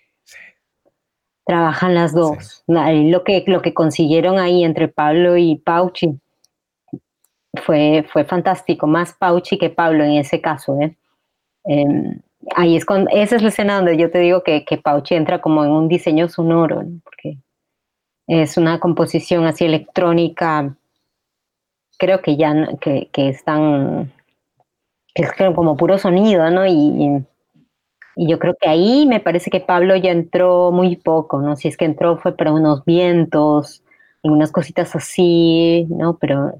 [1.47, 2.63] Trabajan las dos.
[2.67, 6.19] Lo, que, lo que consiguieron ahí entre Pablo y Pauchi
[7.63, 10.77] fue, fue fantástico, más Pauchi que Pablo en ese caso.
[10.81, 10.97] ¿eh?
[11.63, 12.19] Em,
[12.53, 15.39] ahí es cuando, esa es la escena donde yo te digo que, que Pauchi entra
[15.39, 17.37] como en un diseño sonoro, porque
[18.27, 20.75] es una composición así electrónica,
[21.97, 24.11] creo que ya que, que están,
[25.15, 26.67] que es como puro sonido, ¿no?
[26.67, 27.25] y y
[28.17, 31.55] yo creo que ahí me parece que Pablo ya entró muy poco, ¿no?
[31.55, 33.83] Si es que entró fue para unos vientos,
[34.23, 36.17] algunas cositas así, ¿no?
[36.17, 36.53] Pero,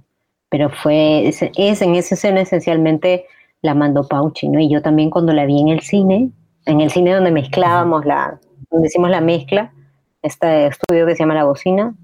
[0.49, 3.26] pero fue, es, en esa escena esencialmente
[3.62, 4.60] la mandó Pauchi, ¿no?
[4.60, 6.30] Y yo también cuando la vi en el cine,
[6.66, 8.39] en el cine donde mezclábamos la,
[8.70, 9.74] donde hicimos la mezcla,
[10.22, 11.95] este estudio que se llama La Bocina,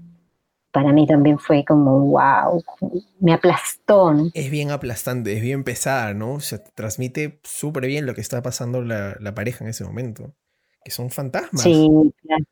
[0.74, 2.60] para mí también fue como, wow,
[3.20, 4.12] me aplastó.
[4.12, 4.28] ¿no?
[4.34, 6.32] Es bien aplastante, es bien pesada, ¿no?
[6.32, 10.32] O sea, transmite súper bien lo que está pasando la, pareja en ese momento.
[10.84, 11.62] Que son fantasmas.
[11.62, 11.88] Sí,
[12.22, 12.44] claro.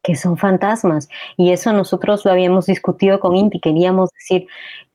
[0.00, 1.08] Que son fantasmas.
[1.36, 3.58] Y eso nosotros lo habíamos discutido con Inti.
[3.58, 4.46] Queríamos decir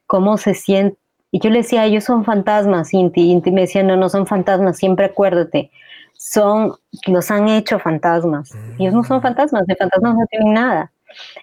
[0.08, 0.98] cómo se siente.
[1.32, 3.32] Y yo le decía, ellos son fantasmas, Inti.
[3.32, 5.72] Inti me decía, no, no son fantasmas, siempre acuérdate.
[6.14, 6.74] Son,
[7.06, 8.52] los han hecho fantasmas.
[8.80, 9.24] Ellos no son mm.
[9.24, 10.94] fantasmas, de fantasmas no tienen nada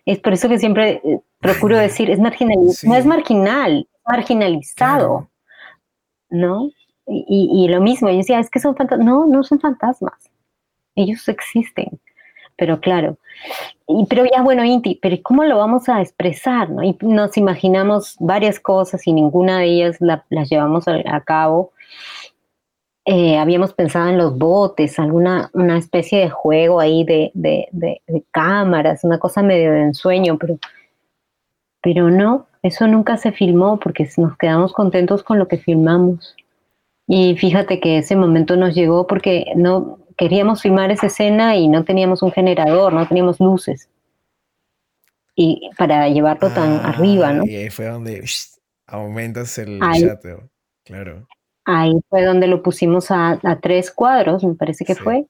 [0.04, 5.30] Es por eso que siempre eh, procuro decir, es marginal, no es marginal, marginalizado,
[6.30, 6.70] ¿no?
[7.08, 10.28] Y, lo mismo, yo decía, es que son fantasmas, no, no son fantasmas,
[10.96, 12.00] ellos existen,
[12.56, 13.16] pero claro,
[13.86, 16.70] y, pero ya bueno, Inti, pero ¿cómo lo vamos a expresar?
[16.70, 16.82] ¿no?
[16.82, 21.72] Y nos imaginamos varias cosas y ninguna de ellas las llevamos a, cabo.
[23.08, 28.02] Eh, habíamos pensado en los botes, alguna una especie de juego ahí de, de, de,
[28.32, 30.58] cámaras, una cosa medio de ensueño, pero,
[31.80, 36.34] pero no, eso nunca se filmó porque nos quedamos contentos con lo que filmamos.
[37.06, 41.84] Y fíjate que ese momento nos llegó porque no queríamos filmar esa escena y no
[41.84, 43.88] teníamos un generador, no teníamos luces.
[45.36, 47.44] Y para llevarlo tan ah, arriba, ¿no?
[47.44, 48.24] Y ahí fue donde
[48.88, 49.78] aumentas el
[50.84, 51.28] claro.
[51.68, 55.26] Ahí fue donde lo pusimos a, tres cuadros, me parece que fue.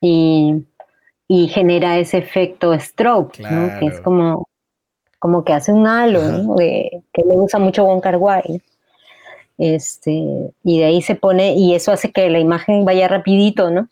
[0.00, 0.64] Y,
[1.48, 3.78] genera ese efecto stroke, ¿no?
[3.80, 4.46] Que es como,
[5.18, 6.56] como que hace un halo, ¿no?
[6.56, 8.62] que le usa mucho Wong Kar Wai.
[9.58, 10.12] Este,
[10.62, 13.88] y de ahí se pone, y eso hace que la imagen vaya rapidito, ¿no?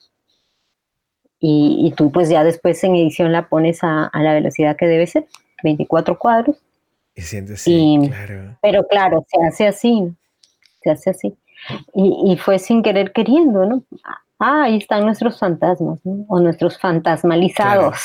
[1.41, 5.27] Y, tú pues ya después en edición la pones a, la velocidad que debe ser,
[5.65, 6.57] 24 cuadros.
[7.17, 8.57] Y sientes claro.
[8.63, 10.15] Pero claro, se hace así,
[10.83, 11.35] se hace así.
[11.95, 13.85] Y, fue sin querer queriendo, ¿no?
[14.39, 16.25] Ah, ahí están nuestros fantasmas, ¿no?
[16.29, 17.99] O nuestros fantasmalizados.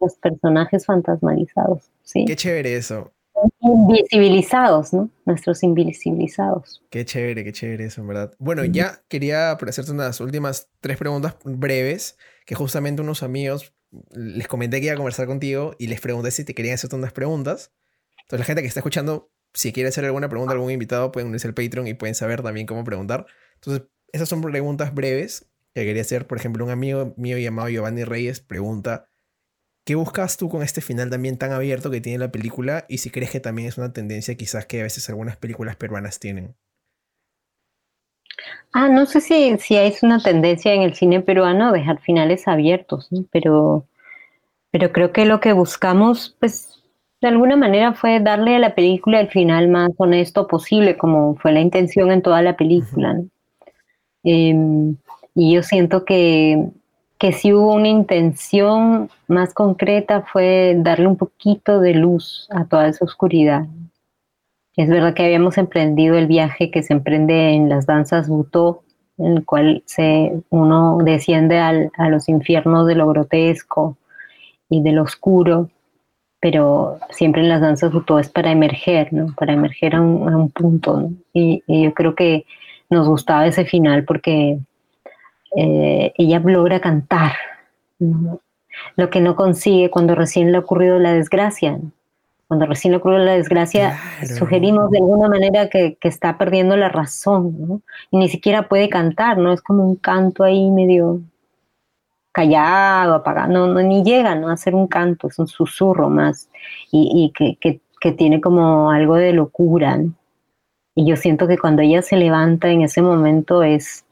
[0.00, 2.24] Los personajes fantasmalizados, sí.
[2.26, 3.12] Qué chévere eso
[3.60, 5.10] invisibilizados, ¿no?
[5.24, 6.82] Nuestros invisibilizados.
[6.90, 8.34] Qué chévere, qué chévere eso, en verdad.
[8.38, 13.74] Bueno, ya quería hacerte unas últimas tres preguntas breves, que justamente unos amigos
[14.12, 17.12] les comenté que iba a conversar contigo y les pregunté si te querían hacerte unas
[17.12, 17.72] preguntas.
[18.22, 21.28] Entonces la gente que está escuchando, si quiere hacer alguna pregunta a algún invitado, pueden
[21.28, 23.26] unirse al Patreon y pueden saber también cómo preguntar.
[23.54, 26.26] Entonces, esas son preguntas breves que quería hacer.
[26.26, 29.08] Por ejemplo, un amigo mío llamado Giovanni Reyes pregunta
[29.86, 32.86] ¿Qué buscas tú con este final también tan abierto que tiene la película?
[32.88, 36.18] Y si crees que también es una tendencia quizás que a veces algunas películas peruanas
[36.18, 36.56] tienen.
[38.72, 43.08] Ah, no sé si, si es una tendencia en el cine peruano dejar finales abiertos,
[43.30, 43.86] pero,
[44.72, 46.75] pero creo que lo que buscamos, pues,
[47.20, 51.52] de alguna manera fue darle a la película el final más honesto posible, como fue
[51.52, 53.20] la intención en toda la película.
[54.22, 54.96] Em,
[55.34, 56.70] y yo siento que
[57.18, 62.88] que si hubo una intención más concreta fue darle un poquito de luz a toda
[62.88, 63.66] esa oscuridad.
[64.76, 68.82] Es verdad que habíamos emprendido el viaje que se emprende en las danzas Butó,
[69.16, 73.96] en el cual se, uno desciende a los infiernos de lo grotesco
[74.68, 75.70] y de lo oscuro,
[76.46, 79.34] pero siempre en las danzas Butó es para emerger, ¿no?
[79.36, 81.10] para emerger a un, punto.
[81.32, 82.46] Y, y yo creo que
[82.88, 84.60] nos gustaba ese final porque
[85.56, 87.32] eh, ella logra cantar,
[87.98, 91.80] lo que no consigue cuando recién le ha ocurrido la desgracia.
[92.46, 93.98] Cuando recién le ocurrió la desgracia,
[94.38, 97.82] sugerimos de alguna manera que, está perdiendo la razón,
[98.12, 99.52] y ni siquiera puede cantar, ¿no?
[99.52, 101.22] Es como un canto ahí medio
[102.36, 104.50] callado, apagado, no, ni llega ¿no?
[104.50, 106.50] a hacer un canto, es un susurro más,
[106.92, 107.80] y, que, que,
[108.12, 109.98] tiene como algo de locura.
[110.94, 114.04] Y yo siento que cuando ella se levanta en ese momento es,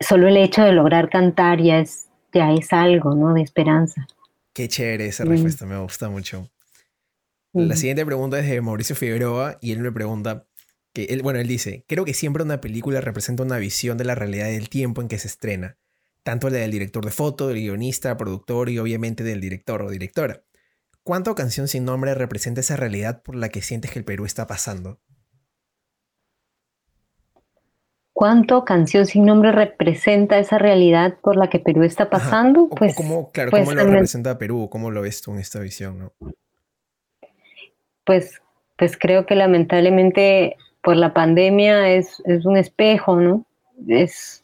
[0.00, 3.32] solo el hecho de lograr cantar ya es, ya es algo, ¿no?
[3.32, 4.06] De esperanza.
[4.52, 6.50] Qué chévere esa respuesta, me gusta mucho.
[7.52, 10.46] La siguiente pregunta es de Mauricio Figueroa y él me pregunta,
[10.92, 14.16] que él, bueno, él dice, creo que siempre una película representa una visión de la
[14.16, 15.78] realidad del tiempo en que se estrena,
[16.24, 20.42] tanto la del director de foto, del guionista, productor y obviamente del director o directora.
[21.04, 24.48] ¿Cuánto Canción sin Nombre representa esa realidad por la que sientes que el Perú está
[24.48, 25.00] pasando?
[28.14, 32.68] cuánto Canción sin Nombre representa esa realidad por la que Perú está pasando.
[32.68, 34.68] Pues, ¿Cómo, claro, pues, ¿cómo lo representa Perú?
[34.70, 35.98] ¿Cómo lo ves tú en esta visión?
[35.98, 36.12] ¿no?
[38.04, 38.40] Pues,
[38.78, 43.44] pues creo que lamentablemente por la pandemia es, es un espejo, ¿no?
[43.88, 44.43] Es,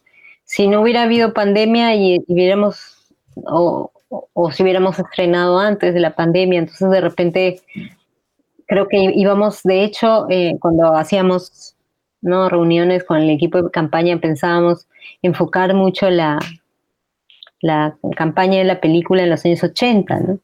[0.51, 3.07] si no hubiera habido pandemia y, hubiéramos,
[3.45, 3.89] o,
[4.33, 7.61] o, si hubiéramos estrenado antes de la pandemia, entonces de repente
[8.67, 11.77] creo que íbamos, de hecho, eh, cuando hacíamos
[12.19, 12.49] ¿no?
[12.49, 14.89] reuniones con el equipo de campaña pensábamos
[15.21, 16.37] enfocar mucho la,
[17.61, 20.39] la campaña de la película en los años 80, ¿no?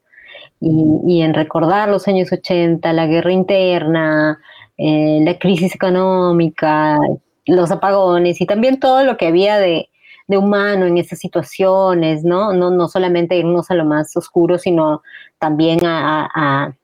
[0.58, 4.40] y, en recordar los años 80, la guerra interna,
[4.78, 6.96] eh, la crisis económica,
[7.44, 9.90] los apagones y también todo lo que había de,
[10.36, 12.52] humano en esas situaciones, ¿no?
[12.52, 12.70] ¿no?
[12.70, 15.02] No solamente irnos a lo más oscuro, sino
[15.38, 16.74] también a,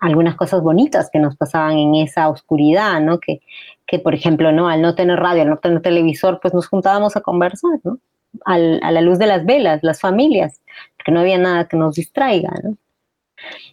[0.00, 3.18] algunas cosas bonitas que nos pasaban en esa oscuridad, ¿no?
[3.18, 3.40] Que,
[3.86, 4.68] que, por ejemplo, ¿no?
[4.68, 7.98] Al no tener radio, al no tener televisor, pues nos juntábamos a conversar, ¿no?
[8.44, 10.60] a la luz de las velas, las familias,
[10.96, 12.76] porque no había nada que nos distraiga, ¿no?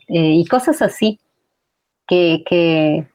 [0.07, 1.19] Eh, y cosas así,
[2.07, 3.07] que, que,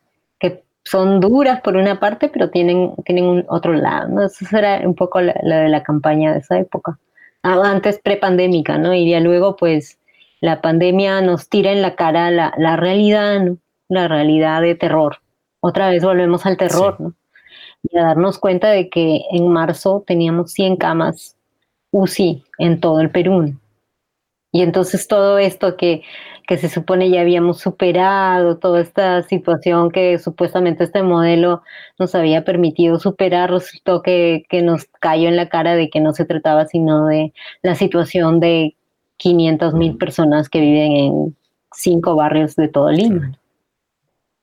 [0.85, 4.25] son duras por una parte, pero tienen, tienen un otro lado, ¿no?
[4.25, 6.99] Eso era un poco la, de la campaña de esa época.
[7.43, 8.95] Ah, antes prepandémica, ¿no?
[8.95, 9.99] Y ya luego, pues,
[10.41, 13.59] la pandemia nos tira en la cara la, la realidad, ¿no?
[13.89, 15.19] La realidad de terror.
[15.61, 17.15] Otra vez volvemos al terror, ¿no?
[17.83, 21.37] Y a darnos cuenta de que en marzo teníamos 100 camas
[21.91, 23.55] UCI en todo el Perú.
[24.53, 26.03] Y entonces todo esto que,
[26.47, 31.63] que se supone ya habíamos superado, toda esta situación que supuestamente este modelo
[31.99, 36.13] nos había permitido superar, resultó que, que nos cayó en la cara de que no
[36.13, 37.33] se trataba sino de
[37.63, 38.75] la situación de
[39.19, 41.37] 500 mil personas que viven en
[41.73, 43.39] cinco barrios de todo Lima.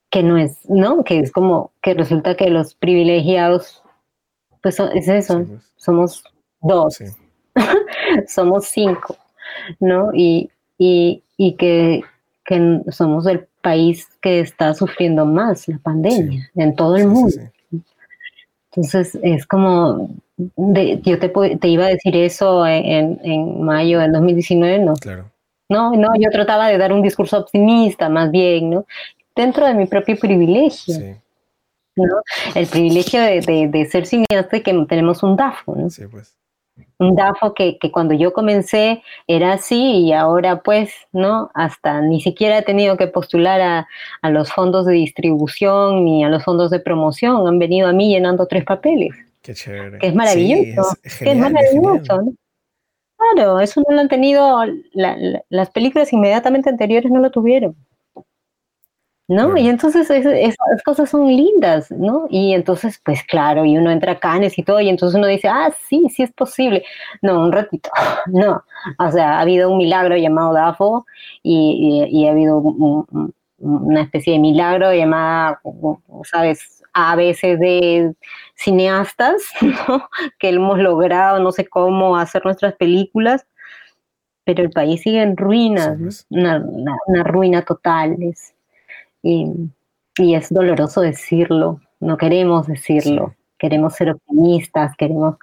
[0.09, 1.03] Que no es, ¿no?
[1.03, 3.83] Que es como que resulta que los privilegiados,
[4.61, 5.73] pues es eso, pues.
[5.75, 6.23] somos
[6.61, 6.99] dos,
[8.27, 9.17] somos cinco.
[9.79, 10.11] ¿No?
[10.13, 12.03] Y, y, y que,
[12.45, 17.35] que, somos el país que está sufriendo más la pandemia en todo el mundo.
[18.71, 24.79] Entonces es como, yo te, te, iba a decir eso en, en, mayo del 2019,
[24.79, 24.93] no.
[24.95, 25.31] Claro.
[25.69, 28.85] No, no, yo trataba de dar un discurso optimista, más bien, ¿no?
[29.35, 30.95] Dentro de mi propio privilegio.
[31.95, 32.21] ¿no?
[32.53, 35.89] El privilegio de, de, de, ser cineasta y que tenemos un DAFO, ¿no?
[35.89, 36.37] Sí, pues
[36.99, 41.51] un DAFO que, que, cuando yo comencé era así y ahora pues, ¿no?
[41.53, 43.87] Hasta ni siquiera he tenido que postular a,
[44.21, 48.09] a los fondos de distribución ni a los fondos de promoción, han venido a mí
[48.09, 49.11] llenando tres papeles.
[49.41, 49.99] Qué chévere.
[49.99, 50.97] Que es maravilloso.
[51.19, 52.33] que es maravilloso, ¿no?
[53.17, 57.75] Claro, eso no lo han tenido, las películas inmediatamente anteriores no lo tuvieron.
[59.27, 59.57] ¿No?
[59.57, 62.27] Y entonces esas cosas son lindas, ¿no?
[62.29, 65.49] Y entonces, pues claro, y uno entra a Canes y todo, y entonces uno dice,
[65.49, 66.83] ah, sí, sí es posible.
[67.21, 67.89] No, un ratito,
[68.27, 68.63] no.
[68.99, 71.05] O sea, ha habido un milagro llamado DAFO
[71.43, 72.59] y, ha habido
[73.59, 75.61] una especie de milagro llamada,
[76.23, 76.83] ¿sabes?
[76.93, 78.15] A veces de
[78.55, 80.09] cineastas, ¿no?
[80.39, 83.45] Que hemos logrado, no sé cómo, hacer nuestras películas,
[84.45, 86.25] pero el país sigue en ruinas, pues.
[86.29, 86.63] una,
[87.07, 88.15] una ruina total.
[88.21, 88.53] Es,
[89.21, 89.71] y,
[90.17, 95.35] es doloroso decirlo, no queremos decirlo, queremos ser optimistas, queremos,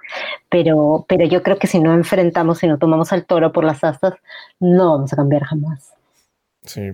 [0.49, 3.83] pero, pero yo creo que si no enfrentamos, si no tomamos al toro por las
[3.83, 4.13] astas,
[4.59, 5.93] no vamos a cambiar jamás.
[6.63, 6.91] Sí.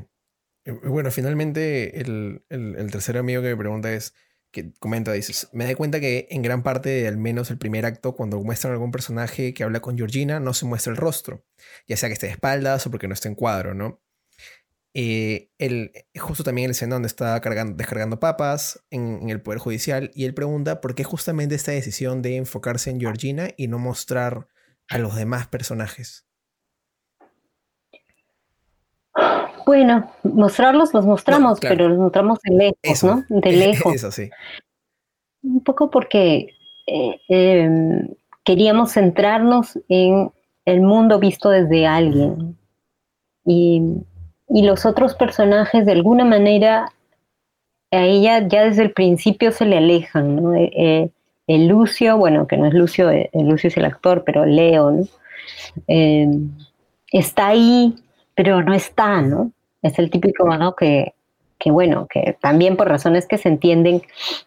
[0.84, 4.14] Bueno, finalmente el, el, tercer amigo que me pregunta es,
[4.52, 8.16] que comenta, dices, me da cuenta que en gran parte, al menos el primer acto,
[8.16, 11.46] cuando muestran algún personaje que habla con Georgina, no se muestra el rostro,
[11.88, 14.02] ya sea que esté de espaldas o porque no esté en cuadro, ¿no?
[14.94, 20.12] Eh, él, justo también el escena donde está cargando, descargando papas en, el Poder Judicial
[20.14, 24.48] y él pregunta por qué justamente esta decisión de enfocarse en Georgina y no mostrar
[24.90, 26.28] a los demás personajes.
[29.66, 33.24] Bueno, mostrarlos los mostramos, pero los mostramos de lejos, ¿no?
[33.30, 33.96] De lejos.
[33.96, 34.30] Eso sí.
[35.44, 36.50] Un poco porque
[36.88, 38.10] eh, em,
[38.44, 40.32] queríamos centrarnos en
[40.66, 42.58] el mundo visto desde alguien.
[43.46, 43.82] Y
[44.54, 46.92] y los otros personajes de alguna manera
[47.92, 50.56] a ella ya desde el principio se le alejan, ¿no?
[50.56, 51.10] Eh, eh,
[51.48, 54.92] el Lucio, bueno, que no es Lucio, eh, el Lucio es el actor, pero Leo,
[54.92, 55.08] ¿no?
[57.12, 57.96] está ahí,
[58.36, 59.52] pero no está, ¿no?
[59.82, 60.76] Es el típico, ¿no?
[60.76, 61.14] Que,
[61.60, 64.02] que, bueno, que también por razones que se entienden,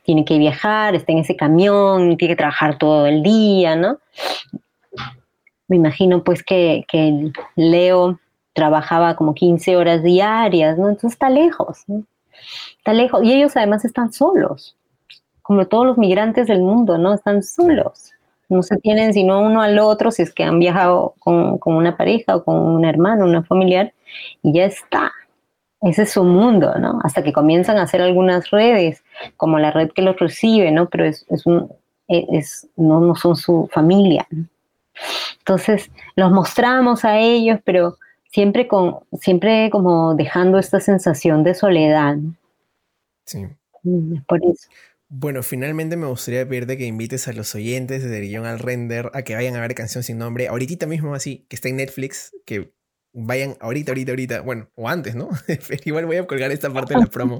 [0.04, 3.98] tiene que viajar, está en ese camión, tiene que trabajar todo el día, ¿no?
[5.68, 8.18] Me imagino pues que, que Leo
[8.54, 10.88] trabajaba como 15 horas diarias, ¿no?
[10.88, 12.04] Entonces está lejos, ¿no?
[12.78, 13.22] Está lejos.
[13.22, 14.76] Y ellos además están solos,
[15.42, 17.12] como todos los migrantes del mundo, ¿no?
[17.12, 18.12] Están solos.
[18.48, 22.36] No se tienen sino uno al otro si es que han viajado con, una pareja
[22.36, 23.92] o con un hermano, una familiar,
[24.42, 25.12] y ya está.
[25.82, 27.00] Ese es su mundo, ¿no?
[27.02, 29.02] Hasta que comienzan a hacer algunas redes,
[29.36, 30.88] como la red que los recibe, ¿no?
[30.88, 31.70] Pero es, un,
[32.08, 34.26] es, no, no son su familia.
[35.38, 37.98] Entonces, los mostramos a ellos, pero
[38.34, 42.16] siempre, con, siempre como dejando esta sensación de soledad.
[43.24, 43.46] Sí.
[43.84, 44.68] Mm, por eso.
[45.08, 49.22] Bueno, finalmente me gustaría pedirte que invites a los oyentes de Guión al Render a
[49.22, 52.72] que vayan a ver Canción Sin Nombre, ahorita mismo así, que está en Netflix, que
[53.12, 55.28] vayan ahorita, ahorita, ahorita, bueno, o antes, ¿no?
[55.84, 57.38] igual voy a colgar esta parte de la promo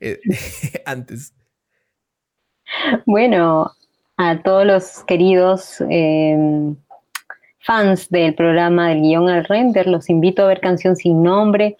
[0.00, 0.18] eh,
[0.86, 1.34] antes.
[3.06, 3.70] Bueno,
[4.16, 6.74] a todos los queridos eh,
[7.62, 11.76] fans del programa del guion al render, los invito a ver Canción sin nombre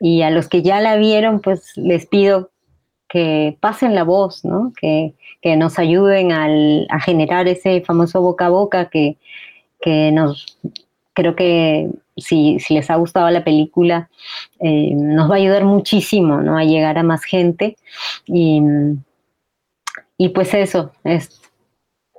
[0.00, 2.50] y a los que ya la vieron, pues les pido
[3.08, 4.72] que pasen la voz, ¿no?
[4.78, 5.14] que,
[5.56, 9.16] nos ayuden a generar ese famoso boca a boca que,
[9.80, 10.56] que nos
[11.12, 14.08] creo que si, les ha gustado la película,
[14.60, 16.56] eh, nos va a ayudar muchísimo ¿no?
[16.56, 17.76] a llegar a más gente.
[18.26, 18.62] Y,
[20.16, 21.41] y pues eso, es,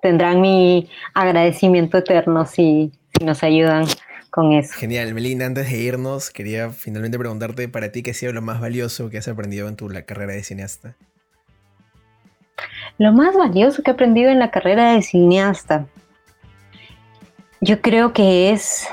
[0.04, 3.86] tendrán mi agradecimiento eterno si, si nos ayudan
[4.30, 4.74] con eso.
[4.76, 8.60] Genial, Melina, antes de irnos, quería finalmente preguntarte para ti qué ha sido lo más
[8.60, 10.96] valioso que has aprendido en tu la carrera de cineasta.
[12.98, 15.88] Lo más valioso que he aprendido en la carrera de cineasta,
[17.62, 18.86] yo creo que es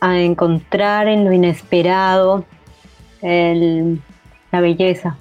[0.00, 2.44] a encontrar en lo inesperado
[3.22, 5.16] la belleza.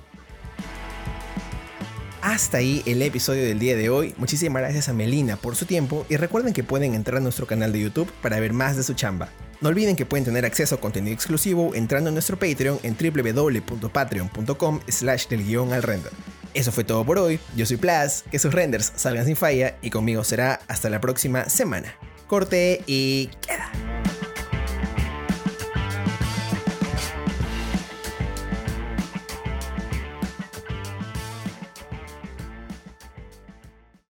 [2.25, 4.15] Hasta ahí el episodio del día de hoy.
[4.17, 7.71] Muchísimas gracias a Melina por su tiempo y recuerden que pueden entrar a nuestro canal
[7.71, 9.29] de YouTube para ver más de su chamba.
[9.61, 14.79] No olviden que pueden tener acceso a contenido exclusivo entrando a nuestro Patreon en www.patreon.com
[14.87, 16.11] slash del guion al render.
[16.55, 19.91] Eso fue todo por hoy, yo soy Plas, que sus renders salgan sin falla y
[19.91, 21.93] conmigo será hasta la próxima semana.
[22.25, 23.29] Corte y